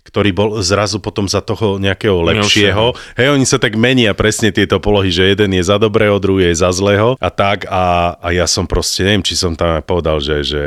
[0.05, 2.97] ktorý bol zrazu potom za toho nejakého lepšieho.
[3.15, 6.61] Hej, oni sa tak menia presne tieto polohy, že jeden je za dobrého, druhý je
[6.61, 10.43] za zlého a tak a, a ja som proste, neviem, či som tam povedal, že,
[10.43, 10.63] že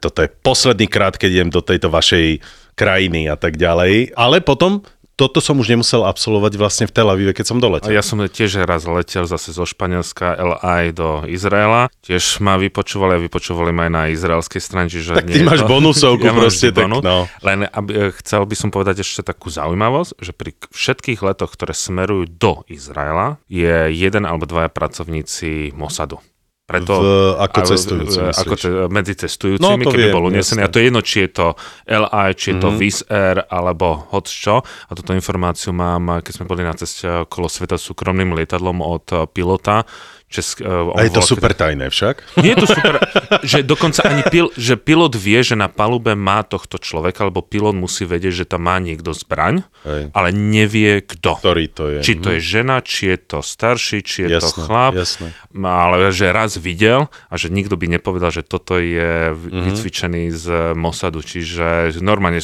[0.00, 2.40] toto je posledný krát, keď idem do tejto vašej
[2.76, 4.12] krajiny a tak ďalej.
[4.12, 4.84] Ale potom
[5.16, 7.88] toto som už nemusel absolvovať vlastne v Tel Avive, keď som doletel.
[7.88, 11.88] Ja som tiež raz letel zase zo Španielska LA do Izraela.
[12.04, 14.92] Tiež ma vypočúvali a vypočúvali ma aj na izraelskej strane.
[14.92, 15.72] Čiže tak ty máš to...
[15.72, 16.68] bonusovku ja proste.
[16.68, 17.24] Tak, no.
[17.40, 22.28] Len aby, chcel by som povedať ešte takú zaujímavosť, že pri všetkých letoch, ktoré smerujú
[22.28, 26.20] do Izraela, je jeden alebo dvaja pracovníci Mossadu.
[26.66, 27.06] Preto, v,
[27.46, 30.66] ako cestujúci, ako te, medzi cestujúcimi, no, keby viem, bol unesený.
[30.66, 31.46] A to je jedno, či je to
[31.86, 32.64] LI, či je mm-hmm.
[32.66, 32.78] to mhm.
[32.82, 34.54] Wizz Air, alebo hoď čo.
[34.66, 39.86] A túto informáciu mám, keď sme boli na ceste okolo sveta súkromným lietadlom od pilota,
[40.26, 42.42] Česk, uh, a je to super tajné však?
[42.42, 42.98] Nie je to super,
[43.46, 47.78] že dokonca ani pil, že pilot vie, že na palube má tohto človeka, alebo pilot
[47.78, 50.10] musí vedieť, že tam má niekto zbraň, Hej.
[50.10, 51.38] ale nevie kto.
[51.38, 52.00] Ktorý to je.
[52.02, 52.46] Či to je mhm.
[52.46, 54.92] žena, či je to starší, či je jasné, to chlap.
[54.98, 55.28] Jasné.
[55.62, 59.62] Ale že raz videl a že nikto by nepovedal, že toto je mm-hmm.
[59.62, 61.22] vycvičený z Mossadu.
[61.22, 62.42] Čiže normálne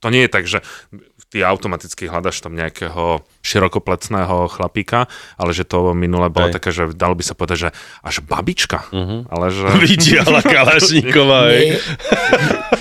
[0.00, 0.64] to nie je tak, že
[1.28, 5.08] ty automaticky hľadaš tam nejakého širokoplecného chlapíka,
[5.40, 6.54] ale že to minule bolo Aj.
[6.60, 7.70] také, že dalo by sa povedať, že
[8.04, 8.84] až babička.
[8.92, 9.24] Uh-huh.
[9.32, 9.64] Ale že...
[9.88, 11.48] Vidiala Kalašníková.
[11.48, 11.80] mne,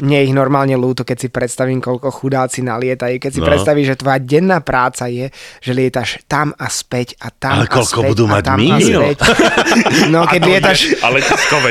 [0.04, 3.16] mne ich normálne ľúto, keď si predstavím, koľko chudáci nalietajú.
[3.24, 3.48] Keď si no.
[3.48, 5.32] predstavíš, že tvoja denná práca je,
[5.64, 8.78] že lietaš tam a späť a tam ale a koľko späť budú mať tam a
[8.84, 9.18] späť.
[10.08, 10.80] No, keď lietaš...
[11.00, 11.20] Ale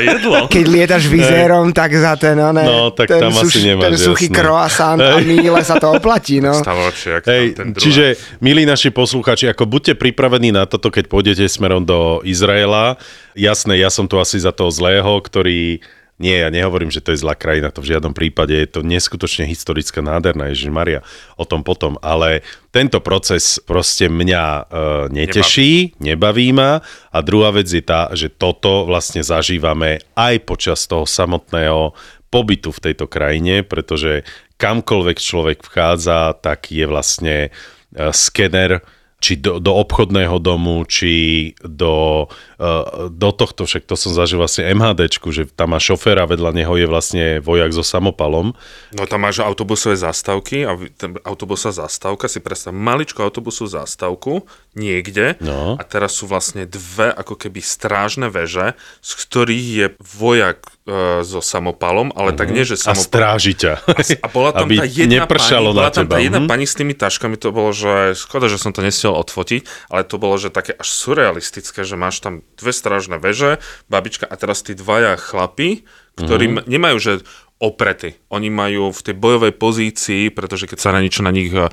[0.01, 0.37] jedlo.
[0.47, 3.95] Keď lietaš vizérom, tak za ten, no, no tak ten, tam suš, asi nemáš, ten
[3.97, 6.39] suchý croissant a míle sa to oplatí.
[6.39, 6.55] No.
[6.55, 11.83] Stavočie, Hej, ten čiže, milí naši posluchači, ako buďte pripravení na toto, keď pôjdete smerom
[11.83, 12.99] do Izraela.
[13.37, 15.79] Jasné, ja som tu asi za toho zlého, ktorý
[16.17, 19.45] nie, ja nehovorím, že to je zlá krajina, to v žiadnom prípade je to neskutočne
[19.45, 21.05] historická nádherná, Ježiš Maria,
[21.37, 22.41] o tom potom, ale
[22.73, 24.61] tento proces proste mňa e,
[25.13, 26.01] neteší, nebaví.
[26.01, 26.71] nebaví ma
[27.13, 31.93] a druhá vec je tá, že toto vlastne zažívame aj počas toho samotného
[32.33, 34.25] pobytu v tejto krajine, pretože
[34.57, 37.53] kamkoľvek človek vchádza, tak je vlastne
[38.11, 38.83] skener
[39.17, 42.29] či do, do obchodného domu, či do,
[42.61, 46.73] uh, do tohto, však to som zažil vlastne MHDčku, že tam má šoféra, vedľa neho
[46.77, 48.53] je vlastne vojak so samopalom.
[48.93, 50.77] No tam máš autobusové zástavky a
[51.25, 54.45] autobusová zástavka, si predstav maličkú autobusovú zástavku
[54.77, 55.73] niekde no.
[55.73, 61.41] a teraz sú vlastne dve ako keby strážne veže, z ktorých je vojak uh, so
[61.41, 62.39] samopalom, ale uh-huh.
[62.39, 62.55] tak mhm.
[62.61, 63.01] nie, že samopal.
[63.01, 63.73] A stráži ťa.
[63.81, 66.51] A, a bola tam tá jedna pani, bola tam tá jedna uh-huh.
[66.53, 70.03] pani s tými taškami, to bolo, že škoda, že som to nestiel chcel odfotiť, ale
[70.03, 74.59] to bolo, že také až surrealistické, že máš tam dve strážne veže, babička a teraz
[74.67, 75.87] tí dvaja chlapi,
[76.19, 76.67] ktorí mm-hmm.
[76.67, 77.11] nemajú, že
[77.63, 78.19] oprety.
[78.27, 81.71] Oni majú v tej bojovej pozícii, pretože keď sa na niečo na nich eh,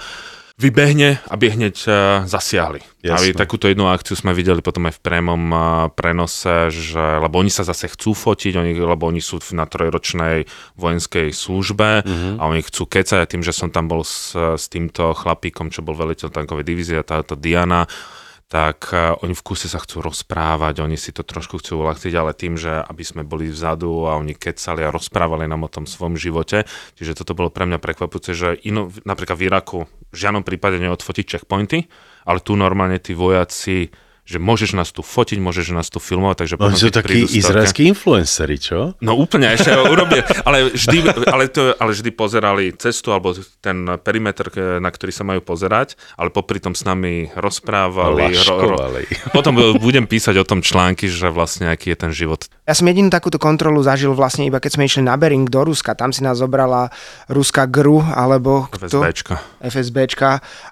[0.54, 1.94] vybehne, aby hneď uh,
[2.30, 2.78] zasiahli.
[3.02, 3.34] Jasne.
[3.34, 7.50] A takúto jednu akciu sme videli potom aj v prémom uh, prenose, že, lebo oni
[7.50, 10.46] sa zase chcú fotiť, oni, lebo oni sú na trojročnej
[10.78, 12.38] vojenskej službe uh-huh.
[12.38, 15.98] a oni chcú kecať tým, že som tam bol s, s týmto chlapíkom, čo bol
[15.98, 17.90] veliteľ tankovej divízie, táto Diana,
[18.48, 22.36] tak e, oni v kuse sa chcú rozprávať, oni si to trošku chcú uľahčiť, ale
[22.36, 26.20] tým, že aby sme boli vzadu a oni kecali a rozprávali nám o tom svojom
[26.20, 29.78] živote, čiže toto bolo pre mňa prekvapujúce, že ino, napríklad v Iraku
[30.12, 31.90] v žiadnom prípade neodfotiť checkpointy,
[32.28, 33.90] ale tu normálne tí vojaci
[34.24, 38.56] že môžeš nás tu fotiť, môžeš nás tu filmovať, takže potom, sú takí izraelskí influenceri,
[38.58, 38.96] čo?
[39.04, 44.50] No úplne, ešte urobie, ale vždy, ale, to, ale vždy pozerali cestu alebo ten perimeter,
[44.80, 48.34] na ktorý sa majú pozerať, ale popri tom s nami rozprávali.
[48.48, 48.76] Ro, ro,
[49.36, 52.48] potom budem písať o tom články, že vlastne aký je ten život.
[52.64, 55.92] Ja som jedinú takúto kontrolu zažil vlastne iba keď sme išli na Bering do Ruska,
[55.92, 56.88] tam si nás zobrala
[57.28, 59.04] ruská GRU alebo kto?
[59.04, 59.34] FSBčka.
[59.60, 60.30] FSBčka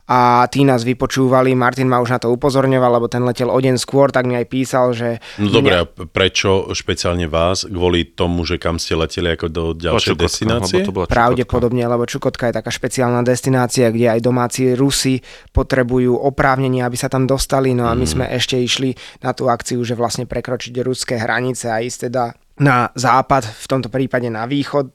[0.08, 3.59] a tí nás vypočúvali, Martin ma už na to upozorňoval, lebo ten letel letel o
[3.59, 5.18] deň skôr, tak mi aj písal, že...
[5.42, 7.66] No dobre, a prečo špeciálne vás?
[7.66, 10.87] Kvôli tomu, že kam ste leteli ako do ďalšej Čukotka, destinácie?
[10.87, 15.18] To bola Pravdepodobne, lebo Čukotka je taká špeciálna destinácia, kde aj domáci Rusi
[15.50, 18.12] potrebujú oprávnenie, aby sa tam dostali, no a my mm.
[18.14, 18.94] sme ešte išli
[19.26, 22.24] na tú akciu, že vlastne prekročiť ruské hranice a ísť teda
[22.62, 24.92] na západ, v tomto prípade na východ,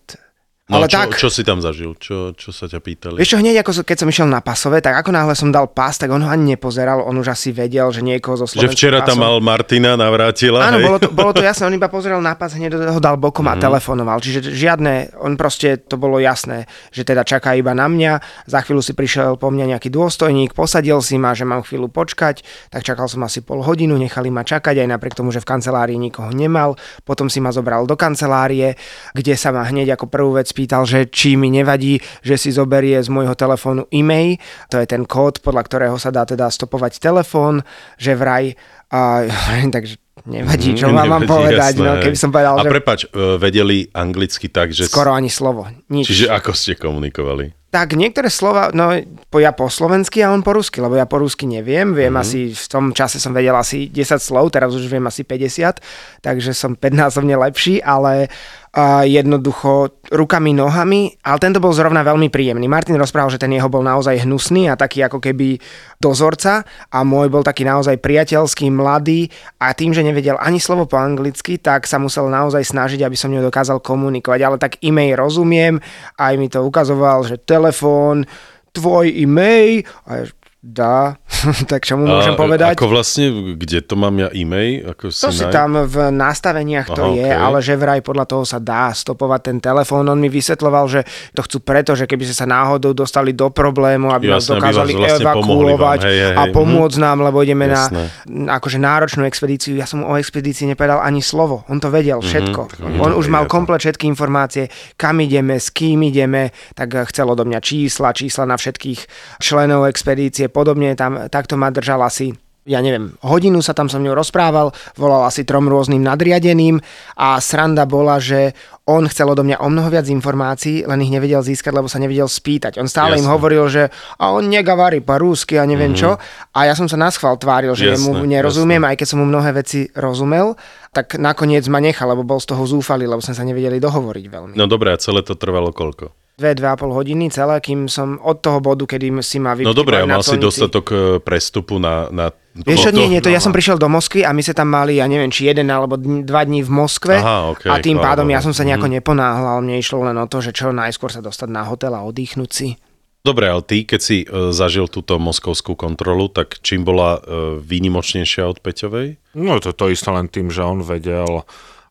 [0.67, 1.95] No ale čo, tak, čo si tam zažil?
[1.95, 3.15] Čo, čo sa ťa pýtali?
[3.15, 5.95] Vieš čo, hneď ako, keď som išiel na pasové, tak ako náhle som dal pas,
[5.95, 8.99] tak on ho ani nepozeral, on už asi vedel, že niekoho zo Slovensku Že včera
[8.99, 9.15] pasov...
[9.15, 10.67] tam mal Martina, navrátila.
[10.67, 13.47] Áno, bolo to, bolo to jasné, on iba pozeral na pas, hneď ho dal bokom
[13.47, 13.51] mm.
[13.51, 13.63] a mhm.
[13.63, 14.17] telefonoval.
[14.19, 18.43] Čiže žiadne, on proste, to bolo jasné, že teda čaká iba na mňa.
[18.51, 22.43] Za chvíľu si prišiel po mňa nejaký dôstojník, posadil si ma, že mám chvíľu počkať,
[22.75, 25.95] tak čakal som asi pol hodinu, nechali ma čakať, aj napriek tomu, že v kancelárii
[25.95, 26.75] nikoho nemal.
[27.07, 28.75] Potom si ma zobral do kancelárie,
[29.15, 32.97] kde sa ma hneď ako prvú vec pýtal, že či mi nevadí, že si zoberie
[32.97, 34.41] z môjho telefónu e-mail,
[34.73, 37.61] to je ten kód, podľa ktorého sa dá teda stopovať telefón,
[38.01, 38.57] že vraj,
[38.89, 39.29] a,
[39.75, 42.69] takže nevadí, čo mm, mám povedať, no, keby som povedal, a že...
[42.73, 44.89] Prepač, e, vedeli anglicky tak, že...
[44.89, 46.09] Skoro ani slovo, nič.
[46.09, 47.53] Čiže ako ste komunikovali?
[47.67, 48.95] Tak niektoré slova, no
[49.27, 52.23] po, ja po slovensky a on po rusky, lebo ja po rusky neviem, viem mm-hmm.
[52.23, 56.55] asi, v tom čase som vedel asi 10 slov, teraz už viem asi 50, takže
[56.55, 58.31] som 5 násobne lepší, ale
[58.77, 62.69] uh, jednoducho rukami, nohami, ale tento bol zrovna veľmi príjemný.
[62.69, 65.57] Martin rozprával, že ten jeho bol naozaj hnusný a taký ako keby
[65.97, 66.61] dozorca
[66.93, 71.57] a môj bol taký naozaj priateľský, mladý a tým, že nevedel ani slovo po anglicky,
[71.57, 74.39] tak sa musel naozaj snažiť, aby som ňou dokázal komunikovať.
[74.45, 75.81] Ale tak e-mail rozumiem,
[76.21, 78.29] aj mi to ukazoval, že telefón,
[78.77, 81.21] tvoj e-mail, a dá,
[81.71, 82.73] tak čo mu môžem a, povedať?
[82.73, 84.89] Ako vlastne, kde to mám ja e-mail?
[84.89, 87.37] Ako to si, si tam v nastaveniach to Aha, je, okay.
[87.37, 90.09] ale že vraj podľa toho sa dá stopovať ten telefón.
[90.09, 91.01] On mi vysvetloval, že
[91.37, 94.91] to chcú preto, že keby ste sa náhodou dostali do problému, aby Jasné, nás dokázali
[94.97, 97.03] aby vlastne evakuovať hej, hej, a pomôcť hm.
[97.05, 98.03] nám, lebo ideme Jasné.
[98.25, 99.77] na akože náročnú expedíciu.
[99.77, 101.63] Ja som o expedícii nepovedal ani slovo.
[101.69, 102.61] On to vedel mhm, všetko.
[102.73, 107.45] Mm-hmm, on už mal komplet všetky informácie, kam ideme, s kým ideme, tak chcel odo
[107.45, 108.99] mňa čísla, čísla na všetkých
[109.37, 112.35] členov expedície, podobne, tam, takto ma držal asi
[112.67, 116.83] ja neviem, hodinu sa tam so mnou rozprával, volal asi trom rôznym nadriadeným
[117.15, 118.51] a sranda bola, že
[118.83, 122.27] on chcel odo mňa o mnoho viac informácií, len ich nevedel získať, lebo sa nevedel
[122.27, 122.75] spýtať.
[122.79, 123.23] On stále Jasne.
[123.23, 123.87] im hovoril, že
[124.19, 126.19] a on negavarí po rúsky a neviem mm-hmm.
[126.19, 126.19] čo.
[126.51, 128.91] A ja som sa naschval tváril, že jasne, mu nerozumiem, jasne.
[128.91, 130.59] aj keď som mu mnohé veci rozumel,
[130.91, 134.53] tak nakoniec ma nechal, lebo bol z toho zúfalý, lebo sme sa nevedeli dohovoriť veľmi.
[134.59, 136.26] No dobré, a celé to trvalo koľko?
[136.37, 139.73] Dve, dve a pol hodiny celé, kým som od toho bodu, kedy si ma vypýtali
[139.73, 143.41] No dobre, mal si dostatok e, prestupu na, na Vieš čo, nie, nie, to ja
[143.41, 146.41] som prišiel do Moskvy a my sa tam mali, ja neviem, či jeden alebo dva
[146.45, 148.93] dní v Moskve Aha, okay, a tým pádom ja som sa nejako mm.
[149.01, 152.49] neponáhľal, mne išlo len o to, že čo najskôr sa dostať na hotel a oddychnúť
[152.53, 152.77] si.
[153.25, 158.45] Dobre, ale ty, keď si uh, zažil túto moskovskú kontrolu, tak čím bola uh, výnimočnejšia
[158.45, 159.37] od Peťovej?
[159.37, 161.45] No to, to isté len tým, že on vedel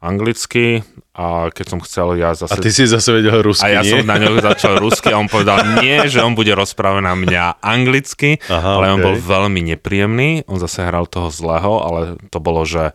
[0.07, 2.55] anglicky a keď som chcel ja zase...
[2.55, 3.91] A ty si zase vedel rusky, A ja nie?
[3.91, 7.45] som na ňo začal rusky a on povedal nie, že on bude rozprávať na mňa
[7.59, 8.95] anglicky, Aha, ale okay.
[8.95, 12.95] on bol veľmi nepríjemný, on zase hral toho zlého, ale to bolo, že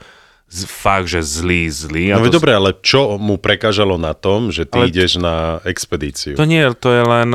[0.52, 2.12] fakt, že zlý, zlý.
[2.12, 2.38] No to...
[2.38, 6.36] dobre, ale čo mu prekážalo na tom, že ty ale ideš na expedíciu?
[6.36, 7.30] To nie, to je len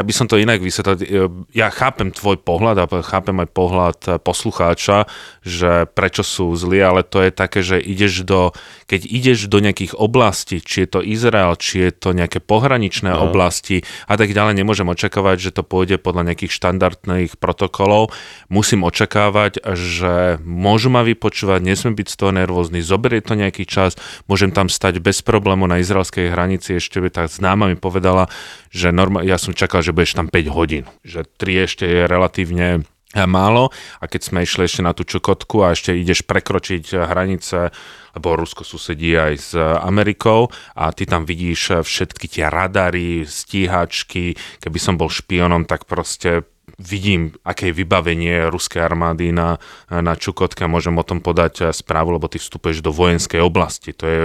[0.00, 1.44] ja by som to inak vysvetlil.
[1.52, 5.04] Ja chápem tvoj pohľad a chápem aj pohľad poslucháča,
[5.44, 8.56] že prečo sú zlí, ale to je také, že ideš do,
[8.88, 13.28] keď ideš do nejakých oblastí, či je to Izrael, či je to nejaké pohraničné no.
[13.28, 18.16] oblasti a tak ďalej, nemôžem očakávať, že to pôjde podľa nejakých štandardných protokolov.
[18.48, 24.00] Musím očakávať, že môžu ma vypočúvať, nesmiem byť z toho nervózny, zoberie to nejaký čas,
[24.24, 28.32] môžem tam stať bez problému na izraelskej hranici, ešte by tak známa mi povedala,
[28.72, 32.82] že norma- ja som čakal, že budeš tam 5 hodín, že 3 ešte je relatívne
[32.82, 36.98] eh, málo a keď sme išli ešte na tú Čukotku a ešte ideš prekročiť eh,
[37.04, 37.70] hranice,
[38.16, 44.34] lebo Rusko susedí aj s Amerikou a ty tam vidíš eh, všetky tie radary, stíhačky,
[44.58, 46.46] keby som bol špionom, tak proste
[46.78, 49.58] vidím, aké je vybavenie ruskej armády na,
[49.90, 53.92] na Čukotke a môžem o tom podať správu, lebo ty vstupuješ do vojenskej oblasti.
[53.98, 54.20] To je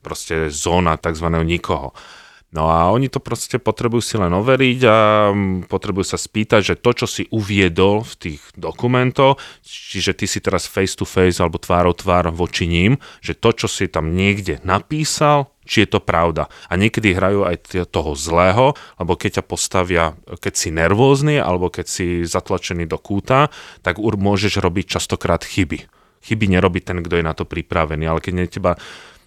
[0.00, 1.28] proste zóna tzv.
[1.44, 1.92] nikoho.
[2.50, 4.96] No a oni to proste potrebujú si len overiť a
[5.70, 10.66] potrebujú sa spýtať, že to, čo si uviedol v tých dokumentoch, čiže ty si teraz
[10.66, 15.54] face to face alebo tvárou tvár voči ním, že to, čo si tam niekde napísal,
[15.62, 16.50] či je to pravda.
[16.66, 20.04] A niekedy hrajú aj toho zlého, lebo keď ťa postavia,
[20.42, 23.54] keď si nervózny alebo keď si zatlačený do kúta,
[23.86, 25.86] tak môžeš robiť častokrát chyby.
[26.20, 28.74] Chyby nerobí ten, kto je na to pripravený, ale keď teba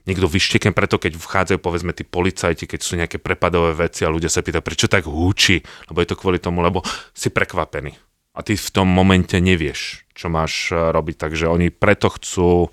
[0.03, 4.27] niekto vyštekem, preto keď vchádzajú povedzme tí policajti, keď sú nejaké prepadové veci a ľudia
[4.27, 6.83] sa pýtajú, prečo tak húči, lebo je to kvôli tomu, lebo
[7.15, 7.95] si prekvapený.
[8.33, 12.67] A ty v tom momente nevieš, čo máš eh, robiť, takže oni preto chcú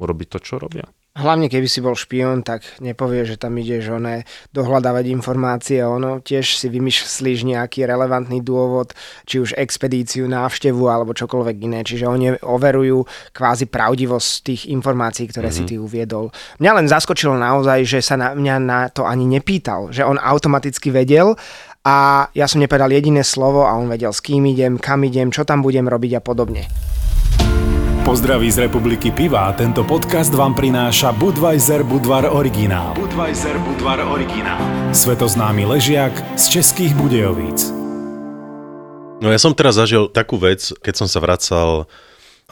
[0.00, 0.88] urobiť to, čo robia.
[1.14, 6.58] Hlavne keby si bol špión, tak nepovie, že tam ideš oné dohľadávať informácie, ono tiež
[6.58, 11.86] si vymyslíš nejaký relevantný dôvod, či už expedíciu, návštevu alebo čokoľvek iné.
[11.86, 15.66] Čiže oni overujú kvázi pravdivosť tých informácií, ktoré mm-hmm.
[15.66, 16.34] si ty uviedol.
[16.58, 20.90] Mňa len zaskočilo naozaj, že sa na mňa na to ani nepýtal, že on automaticky
[20.90, 21.38] vedel
[21.86, 25.46] a ja som nepovedal jediné slovo a on vedel, s kým idem, kam idem, čo
[25.46, 26.66] tam budem robiť a podobne.
[28.04, 29.48] Pozdraví z republiky piva.
[29.56, 32.92] Tento podcast vám prináša Budweiser Budvar Originál.
[32.92, 34.60] Budweiser Budvar Originál.
[34.92, 37.72] Svetoznámy ležiak z českých Budejovíc.
[39.24, 41.88] No ja som teraz zažil takú vec, keď som sa vracal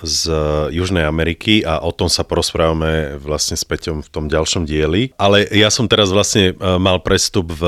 [0.00, 0.32] z
[0.72, 5.12] Južnej Ameriky a o tom sa porozprávame vlastne s Peťom v tom ďalšom dieli.
[5.20, 7.62] Ale ja som teraz vlastne e, mal prestup v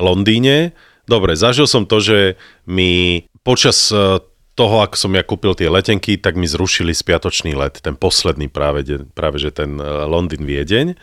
[0.00, 0.72] Londýne.
[1.04, 6.14] Dobre, zažil som to, že mi počas e, toho, ako som ja kúpil tie letenky,
[6.14, 10.94] tak mi zrušili spiatočný let, ten posledný práve, práve že ten e, Londýn Viedeň.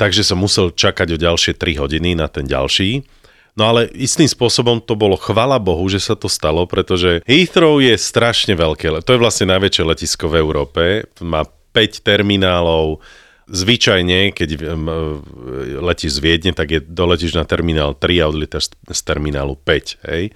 [0.00, 3.04] Takže som musel čakať o ďalšie 3 hodiny na ten ďalší.
[3.58, 7.98] No ale istým spôsobom to bolo chvala Bohu, že sa to stalo, pretože Heathrow je
[7.98, 9.02] strašne veľké.
[9.02, 10.82] To je vlastne najväčšie letisko v Európe.
[11.18, 11.42] Má
[11.74, 13.02] 5 terminálov.
[13.48, 14.56] Zvyčajne, keď e,
[15.82, 20.06] letíš z Viedne, tak je, doletíš na terminál 3 a odletáš z terminálu 5.
[20.08, 20.32] Hej?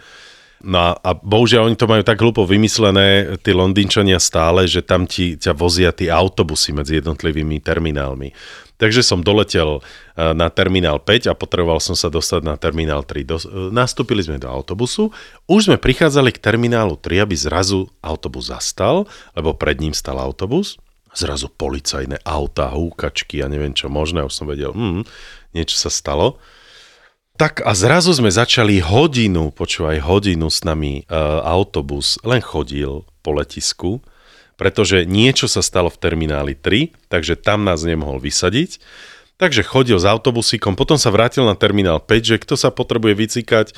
[0.62, 5.35] No a bohužiaľ oni to majú tak hlúpo vymyslené, tí Londýnčania stále, že tam ti,
[5.35, 8.31] ťa vozia tí autobusy medzi jednotlivými terminálmi.
[8.83, 9.81] Takže som doletel e,
[10.35, 13.22] na terminál 5 a potreboval som sa dostať na terminál 3.
[13.22, 15.14] Do, e, nastúpili sme do autobusu,
[15.46, 19.07] už sme prichádzali k terminálu 3, aby zrazu autobus zastal,
[19.38, 20.83] lebo pred ním stal autobus.
[21.14, 25.07] Zrazu policajné auta, húkačky a neviem čo možné, už som vedel, hm,
[25.55, 26.42] niečo sa stalo.
[27.40, 33.31] Tak a zrazu sme začali hodinu, počúvaj, hodinu s nami uh, autobus len chodil po
[33.33, 34.05] letisku,
[34.61, 38.79] pretože niečo sa stalo v termináli 3, takže tam nás nemohol vysadiť.
[39.40, 43.75] Takže chodil s autobusíkom, potom sa vrátil na terminál 5, že kto sa potrebuje vycikať,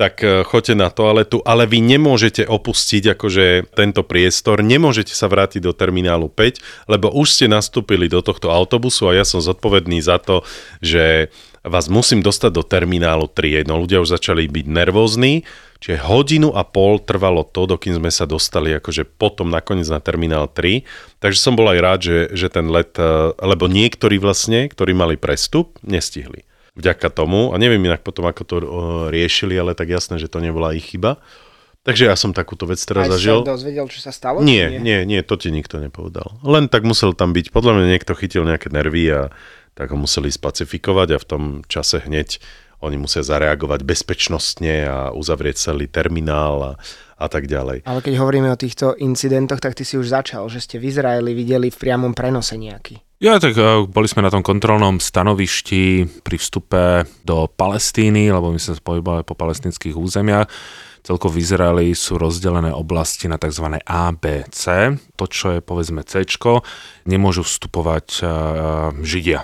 [0.00, 5.60] tak e, choďte na toaletu, ale vy nemôžete opustiť akože tento priestor, nemôžete sa vrátiť
[5.60, 10.16] do terminálu 5, lebo už ste nastúpili do tohto autobusu a ja som zodpovedný za
[10.16, 10.40] to,
[10.80, 11.28] že
[11.62, 13.66] vás musím dostať do terminálu 3.
[13.70, 15.46] No ľudia už začali byť nervózni,
[15.78, 20.50] čiže hodinu a pol trvalo to, dokým sme sa dostali akože potom nakoniec na terminál
[20.50, 20.82] 3.
[21.22, 25.14] Takže som bol aj rád, že, že ten let, eh, lebo niektorí vlastne, ktorí mali
[25.14, 26.42] prestup, nestihli.
[26.72, 28.66] Vďaka tomu, a neviem inak potom, ako to eh,
[29.14, 31.22] riešili, ale tak jasné, že to nebola ich chyba.
[31.82, 33.42] Takže ja som takúto vec teraz Aj zažil.
[33.42, 34.38] Aj dozvedel, čo sa stalo?
[34.38, 36.38] Nie, nie, nie, to ti nikto nepovedal.
[36.46, 37.50] Len tak musel tam byť.
[37.50, 39.34] Podľa mňa niekto chytil nejaké nervy a
[39.72, 42.42] tak ho museli spacifikovať a v tom čase hneď
[42.82, 46.72] oni musia zareagovať bezpečnostne a uzavrieť celý terminál a,
[47.14, 47.86] a tak ďalej.
[47.86, 51.30] Ale keď hovoríme o týchto incidentoch, tak ty si už začal, že ste v Izraeli
[51.30, 52.98] videli v priamom prenose nejaký.
[53.22, 58.58] Ja, tak uh, boli sme na tom kontrolnom stanovišti pri vstupe do Palestíny, lebo my
[58.58, 60.50] sme sa pohybovali po palestinských územiach
[61.02, 63.82] Celkovo v Izraeli sú rozdelené oblasti na tzv.
[63.82, 64.94] A, B, C.
[65.18, 66.22] To, čo je povedzme C,
[67.10, 68.22] nemôžu vstupovať
[69.02, 69.42] Židia.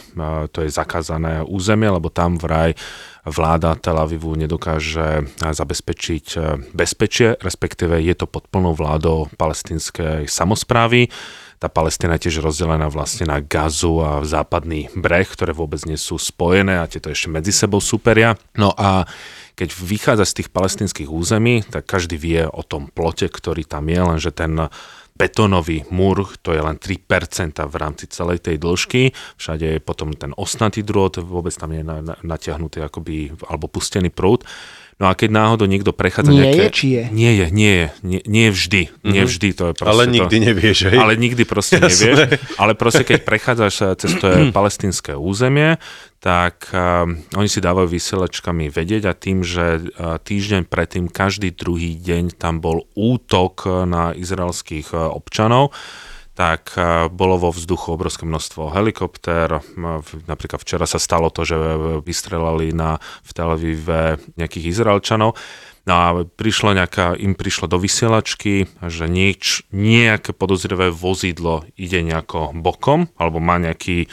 [0.54, 2.78] To je zakázané územie, lebo tam vraj
[3.26, 6.26] vláda Tel Avivu nedokáže zabezpečiť
[6.70, 11.10] bezpečie, respektíve je to pod plnou vládou palestinskej samozprávy.
[11.58, 16.14] Tá Palestina je tiež rozdelená vlastne na Gazu a západný breh, ktoré vôbec nie sú
[16.14, 18.38] spojené a tieto ešte medzi sebou superia.
[18.54, 19.10] No a
[19.58, 23.98] keď vychádza z tých palestinských území, tak každý vie o tom plote, ktorý tam je,
[23.98, 24.70] lenže ten
[25.18, 30.30] betónový múr, to je len 3% v rámci celej tej dĺžky, všade je potom ten
[30.38, 31.82] osnatý drôt, vôbec tam je
[32.22, 34.46] natiahnutý akoby, alebo pustený prúd.
[34.98, 36.58] No a keď náhodou niekto prechádza nie nejaké...
[36.58, 37.04] Nie je, či je?
[37.14, 37.86] Nie je, nie je.
[38.02, 38.82] Nie, nie vždy.
[38.90, 39.12] Mm-hmm.
[39.14, 40.44] Nie vždy, to je proste Ale nikdy to...
[40.50, 40.98] nevieš, hej?
[40.98, 42.18] Ale nikdy proste nevieš.
[42.58, 44.26] Ale proste keď prechádzaš eh, cez to
[44.58, 45.78] palestinské územie,
[46.18, 47.06] tak uh,
[47.38, 52.58] oni si dávajú vysielačkami vedieť a tým, že uh, týždeň predtým, každý druhý deň tam
[52.58, 55.70] bol útok na izraelských uh, občanov,
[56.38, 59.58] tak e, bolo vo vzduchu obrovské množstvo helikoptér.
[60.30, 61.58] Napríklad včera sa stalo to, že
[62.06, 65.34] vystrelali na, v Tel Avive nejakých Izraelčanov.
[65.82, 72.54] No a prišlo nejaká, im prišlo do vysielačky, že nieč, nejaké podozrivé vozidlo ide nejako
[72.54, 74.06] bokom, alebo má nejaký,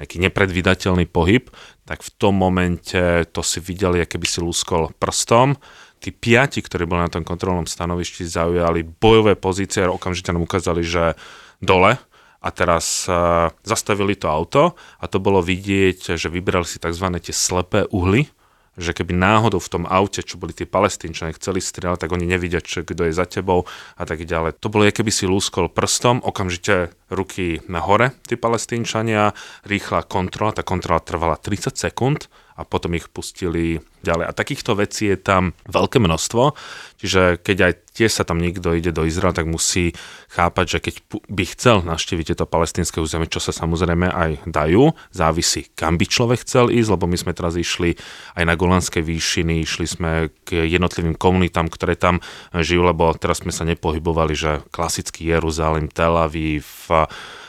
[0.00, 1.52] nejaký nepredvídateľný pohyb,
[1.84, 5.60] tak v tom momente to si videli, aké by si lúskol prstom.
[5.98, 10.86] Tí piati, ktorí boli na tom kontrolnom stanovišti, zaujali bojové pozície a okamžite nám ukázali,
[10.86, 11.18] že
[11.62, 11.98] dole,
[12.38, 17.06] a teraz uh, zastavili to auto a to bolo vidieť, že vybrali si tzv.
[17.18, 18.30] tie slepé uhly,
[18.78, 22.62] že keby náhodou v tom aute, čo boli tie palestínčania, chceli strieľať, tak oni nevidia,
[22.62, 23.66] čo, kto je za tebou
[23.98, 24.62] a tak ďalej.
[24.62, 29.34] To bolo, keby si lúskol prstom, okamžite ruky na hore, tí palestínčania,
[29.66, 34.26] rýchla kontrola, tá kontrola trvala 30 sekúnd a potom ich pustili ďalej.
[34.26, 36.58] A takýchto vecí je tam veľké množstvo,
[36.98, 39.94] čiže keď aj tie sa tam niekto ide do Izraela, tak musí
[40.34, 40.94] chápať, že keď
[41.30, 46.42] by chcel navštíviť tieto palestinské územie, čo sa samozrejme aj dajú, závisí, kam by človek
[46.42, 47.94] chcel ísť, lebo my sme teraz išli
[48.38, 52.22] aj na Golanské výšiny, išli sme k jednotlivým komunitám, ktoré tam
[52.54, 56.66] žijú, lebo teraz sme sa nepohybovali, že klasický Jeruzalém, Tel Aviv,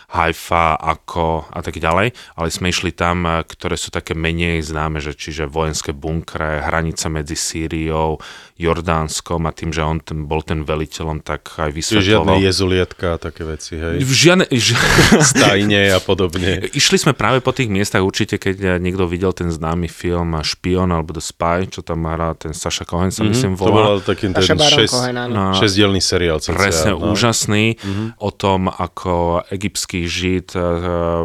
[0.09, 4.97] Haifa ako a tak ďalej, ale sme išli tam, eh, ktoré sú také menej známe,
[4.97, 8.17] že čiže vojenské bunkre, hranice medzi Sýriou,
[8.59, 12.35] Jordánskom a tým, že on ten, bol ten veliteľom, tak aj vysvetloval.
[12.35, 14.03] Žiadne jezulietka a také veci, hej?
[14.03, 14.51] Žiadne...
[14.51, 14.75] Ž...
[15.31, 16.67] Stajne a podobne.
[16.75, 21.15] Išli sme práve po tých miestach, určite, keď niekto videl ten známy film Špion alebo
[21.15, 23.71] The Spy, čo tam hrá ten Saša Cohen, sa mm-hmm, myslím volá.
[23.71, 24.93] To bol taký ten šest,
[25.31, 26.43] no, šesťdielný seriál.
[26.43, 27.15] Presne, no.
[27.15, 28.19] úžasný mm-hmm.
[28.19, 30.67] o tom, ako egyptský žid eh,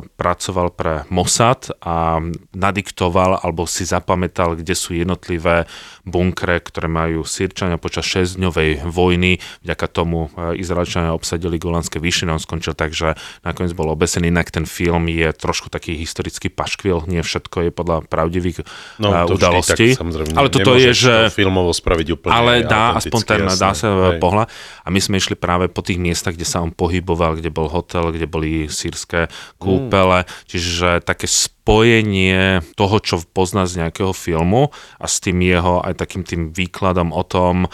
[0.07, 2.23] pracoval pre Mossad a
[2.55, 5.67] nadiktoval alebo si zapamätal, kde sú jednotlivé
[6.07, 9.43] bunkre, ktoré majú Sýrčania počas 6-dňovej vojny.
[9.67, 12.31] Vďaka tomu eh, Izraelčania obsadili Golanské výšiny.
[12.31, 14.31] On skončil tak, že nakoniec bol obesený.
[14.31, 17.09] Inak ten film je trošku taký historický paškvil.
[17.11, 18.63] Nie všetko je podľa pravdivých
[19.03, 19.97] no, eh, udalostí.
[19.97, 21.15] Tak, ale toto je, že...
[21.29, 24.47] To filmovo spraviť úplne Ale dá, aspoň ten, dá sa pohľad.
[24.85, 28.13] A my sme išli práve po tých miestach, kde sa on pohyboval, kde bol hotel,
[28.13, 30.29] kde boli sírske kúpele, mm.
[30.49, 31.25] čiže také
[31.65, 34.69] spojenie toho, čo pozná z nejakého filmu
[35.01, 37.73] a s tým jeho aj takým tým výkladom o tom,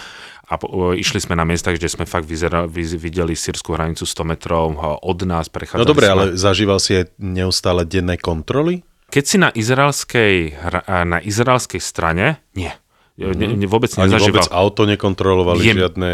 [0.50, 0.58] a
[0.98, 5.46] išli sme na miesta, kde sme fakt vyzerali, videli sírskú hranicu 100 metrov od nás.
[5.78, 6.14] No dobre, sme.
[6.14, 8.82] ale zažíval si aj neustále denné kontroly?
[9.14, 12.70] Keď si na izraelskej, na izraelskej strane, nie.
[13.14, 13.58] Mm-hmm.
[13.62, 14.42] Ne, vôbec nezažíval.
[14.42, 16.10] vôbec auto nekontrolovali, je, žiadne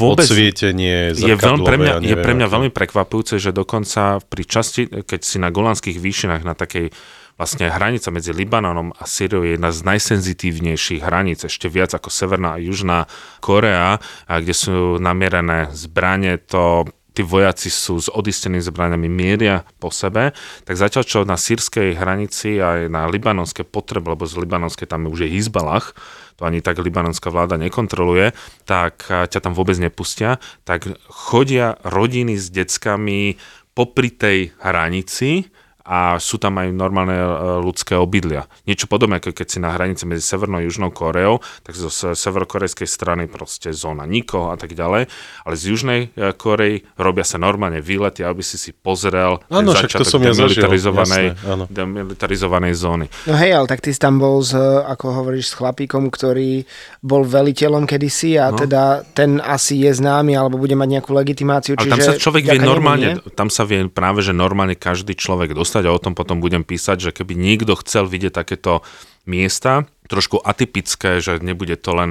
[0.00, 4.88] vôbec zvietenie, je, veľmi, pre mňa, je pre mňa veľmi prekvapujúce, že dokonca pri časti,
[4.88, 6.90] keď si na Golanských výšinách na takej
[7.36, 12.56] vlastne hranica medzi Libanonom a Syriou je jedna z najsenzitívnejších hraníc, ešte viac ako Severná
[12.56, 13.08] a Južná
[13.40, 19.92] Korea, a kde sú namierené zbranie, to tí vojaci sú s odistenými zbraniami mieria po
[19.92, 20.32] sebe,
[20.64, 25.28] tak zatiaľ čo na sírskej hranici aj na libanonské potreby, lebo z libanonskej tam už
[25.28, 25.92] je Hizbalach,
[26.40, 28.32] to ani tak libanonská vláda nekontroluje,
[28.64, 33.36] tak ťa tam vôbec nepustia, tak chodia rodiny s deckami
[33.72, 35.48] popri tej hranici,
[35.82, 37.30] a sú tam aj normálne e,
[37.62, 38.46] ľudské obydlia.
[38.66, 42.86] Niečo podobné, ako keď si na hranici medzi Severnou a Južnou Koreou, tak zo severokorejskej
[42.86, 45.10] strany proste zóna nikoho a tak ďalej,
[45.42, 49.86] ale z Južnej e, Korei robia sa normálne výlety, aby si si pozrel ano, ten
[49.86, 53.06] začiatok to som demilitarizovanej, ja demilitarizovanej zóny.
[53.26, 54.54] No hej, ale tak ty si tam bol, s,
[54.86, 56.62] ako hovoríš, s chlapíkom, ktorý
[57.02, 58.58] bol veliteľom kedysi a no.
[58.60, 61.74] teda ten asi je známy alebo bude mať nejakú legitimáciu.
[61.74, 65.56] Ale tam sa človek vie normálne, nemu, tam sa vie práve, že normálne každý človek
[65.56, 68.84] dostať dostať a o tom potom budem písať, že keby niekto chcel vidieť takéto
[69.24, 72.10] miesta, trošku atypické, že nebude to len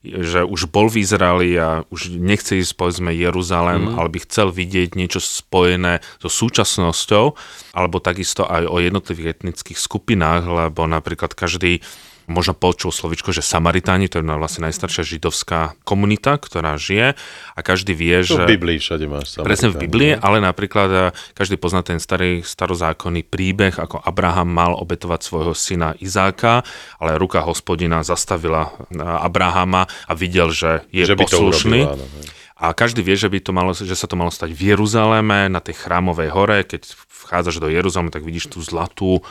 [0.00, 4.00] že už bol v Izraeli a už nechce ísť povedzme Jeruzalém, mm.
[4.00, 7.36] ale by chcel vidieť niečo spojené so súčasnosťou,
[7.76, 11.84] alebo takisto aj o jednotlivých etnických skupinách, lebo napríklad každý
[12.30, 17.18] možno počul slovičko, že Samaritáni, to je vlastne najstaršia židovská komunita, ktorá žije
[17.52, 18.42] a každý vie, to že...
[18.46, 19.46] v Biblii všade máš Samaritáni.
[19.50, 21.02] Presne v Biblii, ale napríklad eh,
[21.34, 26.62] každý pozná ten starý starozákonný príbeh, ako Abraham mal obetovať svojho syna Izáka,
[27.02, 31.82] ale ruka hospodina zastavila eh, Abrahama a videl, že je že poslušný.
[31.82, 32.19] Urobil, áno,
[32.60, 35.64] a každý vie, že, by to malo, že sa to malo stať v Jeruzaleme, na
[35.64, 36.60] tej chrámovej hore.
[36.68, 39.24] Keď vchádzaš do Jeruzalema, tak vidíš tú zlatú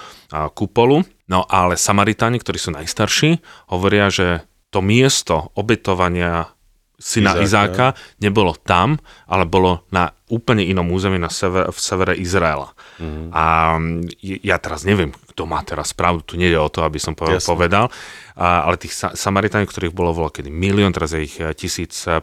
[0.58, 1.06] kupolu.
[1.30, 3.38] No ale Samaritáni, ktorí sú najstarší,
[3.70, 6.50] hovoria, že to miesto obetovania
[7.00, 9.00] syna Izáka, Izáka nebolo tam,
[9.30, 12.76] ale bolo na úplne inom území na sever, v severe Izraela.
[13.00, 13.30] Mm.
[13.32, 13.44] A
[14.20, 17.40] ja teraz neviem, kto má teraz pravdu, tu nie je o to, aby som povedal,
[17.40, 17.86] povedal
[18.36, 22.20] a, ale tých Samaritánov, ktorých bolo voľa kedy milión, teraz je ich 1500,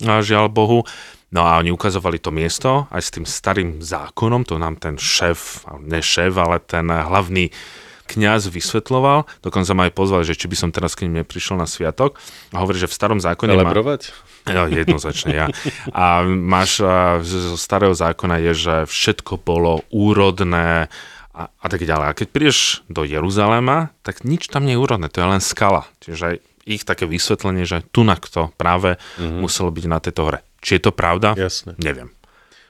[0.00, 0.82] žiaľ Bohu.
[1.34, 5.66] No a oni ukazovali to miesto aj s tým starým zákonom, to nám ten šéf,
[5.82, 7.50] ne šéf, ale ten hlavný
[8.04, 11.64] kňaz vysvetloval, dokonca ma aj pozval, že či by som teraz k ním neprišiel na
[11.64, 12.20] sviatok
[12.52, 14.12] a hovorí, že v starom zákone Celebrovať?
[14.44, 14.52] má...
[14.52, 15.46] No, jednoznačne ja.
[15.90, 16.84] A máš
[17.24, 20.92] zo starého zákona je, že všetko bolo úrodné
[21.32, 22.06] a, a tak ďalej.
[22.12, 25.88] A keď prídeš do Jeruzalema, tak nič tam nie je úrodné, to je len skala.
[26.04, 29.40] Čiže ich také vysvetlenie, že tunak to práve mm-hmm.
[29.40, 30.40] muselo byť na tejto hore.
[30.64, 31.36] Či je to pravda?
[31.36, 31.76] Jasne.
[31.76, 32.12] Neviem.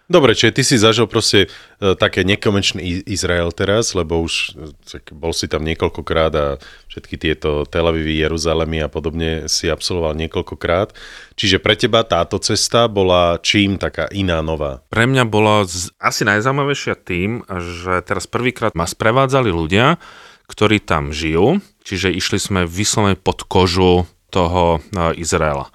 [0.05, 1.49] Dobre, čiže ty si zažil proste
[1.80, 4.53] e, také nekomenčný Izrael teraz, lebo už
[4.84, 6.47] e, bol si tam niekoľkokrát a
[6.92, 10.92] všetky tieto Tel Avivy, Jeruzalemy a podobne si absolvoval niekoľkokrát.
[11.40, 14.84] Čiže pre teba táto cesta bola čím taká iná, nová?
[14.92, 19.97] Pre mňa bola z, asi najzaujímavejšia tým, že teraz prvýkrát ma sprevádzali ľudia,
[20.49, 25.70] ktorí tam žijú, čiže išli sme vyslovene pod kožu toho e, Izraela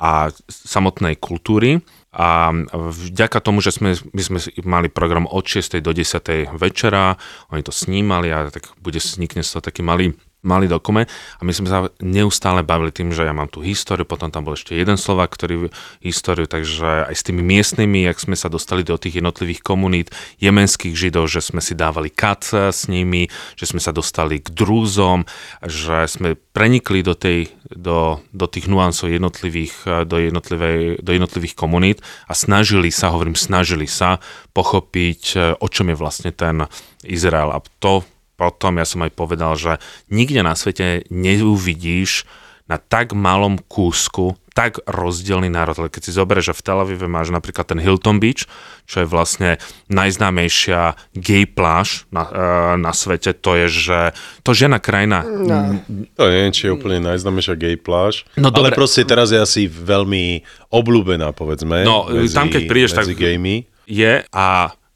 [0.00, 5.78] a samotnej kultúry a vďaka tomu, že sme, my sme mali program od 6.
[5.84, 6.56] do 10.
[6.56, 7.20] večera,
[7.52, 11.04] oni to snímali a tak bude vznikne z toho taký malý malý dokument
[11.36, 14.56] a my sme sa neustále bavili tým, že ja mám tú históriu, potom tam bol
[14.56, 15.68] ešte jeden Slovak, ktorý
[16.00, 20.08] históriu, takže aj s tými miestnymi, jak sme sa dostali do tých jednotlivých komunít
[20.40, 23.28] jemenských židov, že sme si dávali kat s nimi,
[23.60, 25.28] že sme sa dostali k drúzom,
[25.60, 31.98] že sme prenikli do, tej, do, do tých nuansov jednotlivých, do, jednotlivej, do jednotlivých komunít
[32.26, 34.18] a snažili sa, hovorím, snažili sa
[34.56, 36.64] pochopiť, o čom je vlastne ten
[37.04, 37.52] Izrael.
[37.52, 38.04] A to
[38.40, 39.76] potom ja som aj povedal, že
[40.08, 42.24] nikde na svete neuvidíš
[42.64, 45.74] na tak malom kúsku tak rozdielný národ.
[45.74, 48.46] Ale keď si zoberieš, že v Tel Avive máš napríklad ten Hilton Beach,
[48.86, 49.58] čo je vlastne
[49.90, 54.00] najznámejšia gay pláž na, uh, na svete, to je, že
[54.46, 55.22] to žena krajina.
[55.26, 55.82] No.
[56.14, 58.78] To neviem, či je úplne najznámejšia gay pláž, no, ale dobre.
[58.78, 61.82] proste teraz je asi veľmi obľúbená, povedzme.
[61.82, 63.66] No, medzi, tam keď prídeš, tak gaymi.
[63.86, 64.46] je a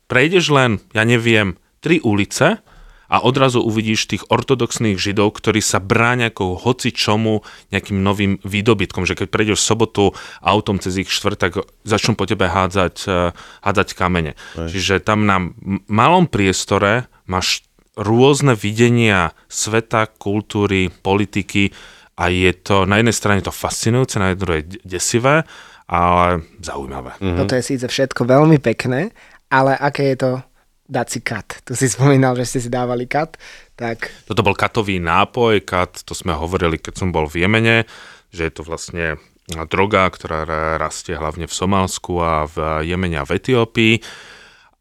[0.07, 2.63] prejdeš len, ja neviem, tri ulice
[3.15, 9.07] a odrazu uvidíš tých ortodoxných židov, ktorí sa bráňa ako hoci čomu nejakým novým výdobytkom,
[9.07, 10.05] že keď prejdeš v sobotu
[10.43, 13.31] autom cez ich štvrt, tak začnú po tebe hádzať, eh,
[13.63, 14.35] hádzať kamene.
[14.35, 14.67] Aj.
[14.67, 15.47] Čiže tam na
[15.87, 17.63] malom priestore máš
[17.95, 21.71] rôzne videnia sveta, kultúry, politiky
[22.19, 25.47] a je to na jednej strane to fascinujúce, na druhej desivé,
[25.87, 27.15] ale zaujímavé.
[27.23, 27.39] Mm-hmm.
[27.39, 29.15] Toto je síce všetko veľmi pekné,
[29.55, 30.31] ale aké je to
[30.85, 31.65] dať si kat.
[31.65, 33.41] Tu si spomínal, že ste si dávali kat.
[33.75, 34.29] Tak...
[34.29, 37.89] Toto bol katový nápoj, kat, to sme hovorili, keď som bol v Jemene,
[38.31, 39.17] že je to vlastne
[39.69, 40.49] droga, ktorá
[40.81, 42.57] rastie hlavne v Somálsku a v
[42.89, 43.95] Jemene a v Etiópii.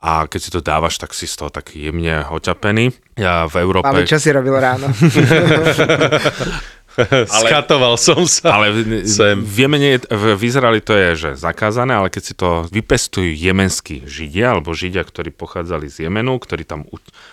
[0.03, 2.91] A keď si to dávaš, tak si z toho taký jemne oťapený.
[3.15, 3.87] Ja v Európe...
[3.87, 4.91] Ale čo si robil ráno?
[7.33, 8.59] ale, Skatoval som sa.
[8.59, 8.73] Ale
[9.09, 9.41] sem.
[9.41, 14.53] v Jemene, v Izraeli to je že zakázané, ale keď si to vypestujú jemenskí židia,
[14.53, 16.85] alebo židia, ktorí pochádzali z Jemenu, ktorí tam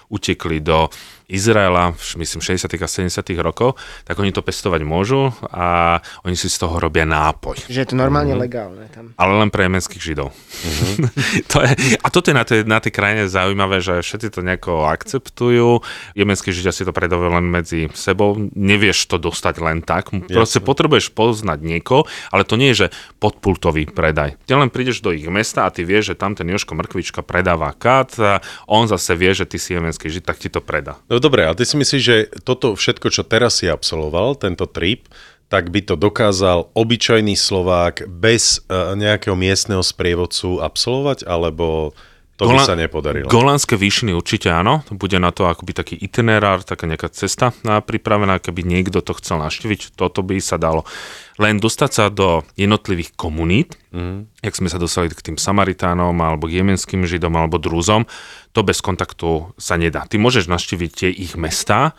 [0.08, 0.88] utekli do
[1.30, 2.66] Izraela, myslím 60.
[2.66, 3.22] a 70.
[3.38, 7.70] rokov, tak oni to pestovať môžu a oni si z toho robia nápoj.
[7.70, 8.44] Že je to normálne mm-hmm.
[8.50, 9.14] legálne tam.
[9.14, 10.34] Ale len pre jemenských židov.
[10.34, 11.46] Mm-hmm.
[11.54, 11.70] to je,
[12.02, 15.86] a toto je na tej, na tej krajine zaujímavé, že všetci to nejako akceptujú.
[16.18, 18.34] Jemenskí židia si to predávajú len medzi sebou.
[18.58, 20.10] Nevieš to dostať len tak.
[20.10, 20.66] Proste Jasne.
[20.66, 24.34] potrebuješ poznať niekoho, ale to nie je, že podpultový predaj.
[24.50, 27.70] Ty len prídeš do ich mesta a ty vieš, že tam ten Joško Mrkvička predáva
[27.76, 30.98] kat a on zase vie, že ty si jemenský žid, tak ti to predá.
[31.06, 35.06] No dobre, a ty si myslíš, že toto všetko, čo teraz si absolvoval, tento trip,
[35.50, 41.92] tak by to dokázal obyčajný Slovák bez uh, nejakého miestneho sprievodcu absolvovať, alebo
[42.40, 43.28] to Gola- by sa nepodarilo.
[43.28, 48.64] Golánske výšiny určite áno, bude na to akoby taký itinerár, taká nejaká cesta pripravená, keby
[48.64, 50.88] niekto to chcel naštíviť, toto by sa dalo.
[51.36, 54.40] Len dostať sa do jednotlivých komunít, mm.
[54.40, 58.08] jak sme sa dostali k tým Samaritánom, alebo k jemenským Židom, alebo Drúzom,
[58.56, 60.08] to bez kontaktu sa nedá.
[60.08, 61.92] Ty môžeš naštíviť tie ich mesta,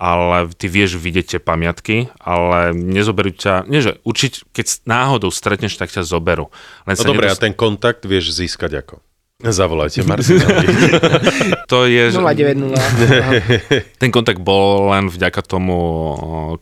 [0.00, 5.76] ale ty vieš vidieť tie pamiatky, ale nezoberú ťa, nie že určite, keď náhodou stretneš,
[5.76, 6.48] tak ťa zoberú.
[6.88, 7.38] Len no dobre, nedost...
[7.38, 9.04] a ten kontakt vieš získať ako?
[9.42, 10.66] Zavolajte Marcinovi.
[11.72, 12.14] to je...
[12.14, 12.78] 090.
[14.02, 15.78] Ten kontakt bol len vďaka tomu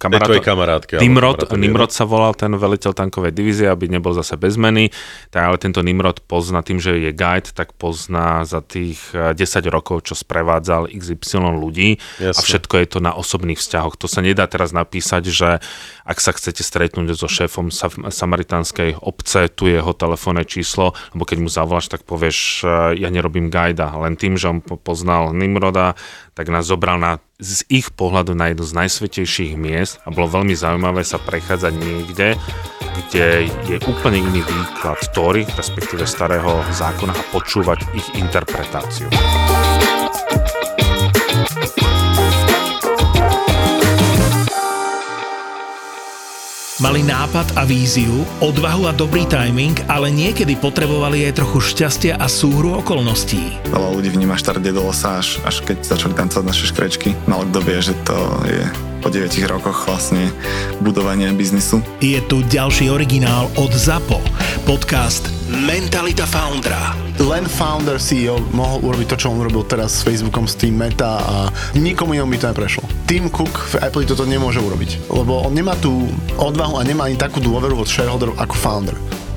[0.00, 0.40] kamarátu.
[0.40, 0.96] kamarátke.
[0.96, 4.88] Nimrod, Nimrod sa volal ten veliteľ tankovej divízie, aby nebol zase bez meny.
[5.28, 9.68] Tak, ale tento Nimrod pozná tým, že je guide, tak pozná za tých 10 e,
[9.68, 12.00] rokov, čo sprevádzal XY ľudí.
[12.16, 12.32] Jasne.
[12.32, 14.00] A všetko je to na osobných vzťahoch.
[14.00, 15.50] To sa nedá teraz napísať, že
[16.08, 17.68] ak sa chcete stretnúť so šéfom
[18.08, 23.50] samaritánskej obce, tu je jeho telefónne číslo, lebo keď mu zavoláš, tak povieš ja nerobím
[23.50, 25.94] guida, len tým, že on poznal Nimroda,
[26.34, 30.54] tak nás zobral na, z ich pohľadu na jedno z najsvetejších miest a bolo veľmi
[30.56, 32.28] zaujímavé sa prechádzať niekde,
[32.80, 39.06] kde je úplne iný výklad Tóry, respektíve starého zákona a počúvať ich interpretáciu.
[46.78, 52.30] Mali nápad a víziu, odvahu a dobrý timing, ale niekedy potrebovali aj trochu šťastia a
[52.30, 53.58] súhru okolností.
[53.74, 57.18] Veľa ľudí vníma štart do losa, až, až keď začali tancovať naše škrečky.
[57.26, 58.14] Malo kto vie, že to
[58.46, 58.62] je
[59.02, 60.30] po 9 rokoch vlastne
[60.78, 61.82] budovania biznisu.
[61.98, 64.22] Je tu ďalší originál od ZAPO,
[64.62, 66.94] podcast Mentalita Foundra.
[67.18, 71.18] Len founder CEO mohol urobiť to, čo on urobil teraz s Facebookom, s tým Meta
[71.18, 71.36] a
[71.74, 72.99] nikomu inom by to neprešlo.
[73.10, 76.06] Tim Cook v Apple toto nemôže urobiť, lebo on nemá tú
[76.38, 78.94] odvahu a nemá ani takú dôveru od shareholderov ako founder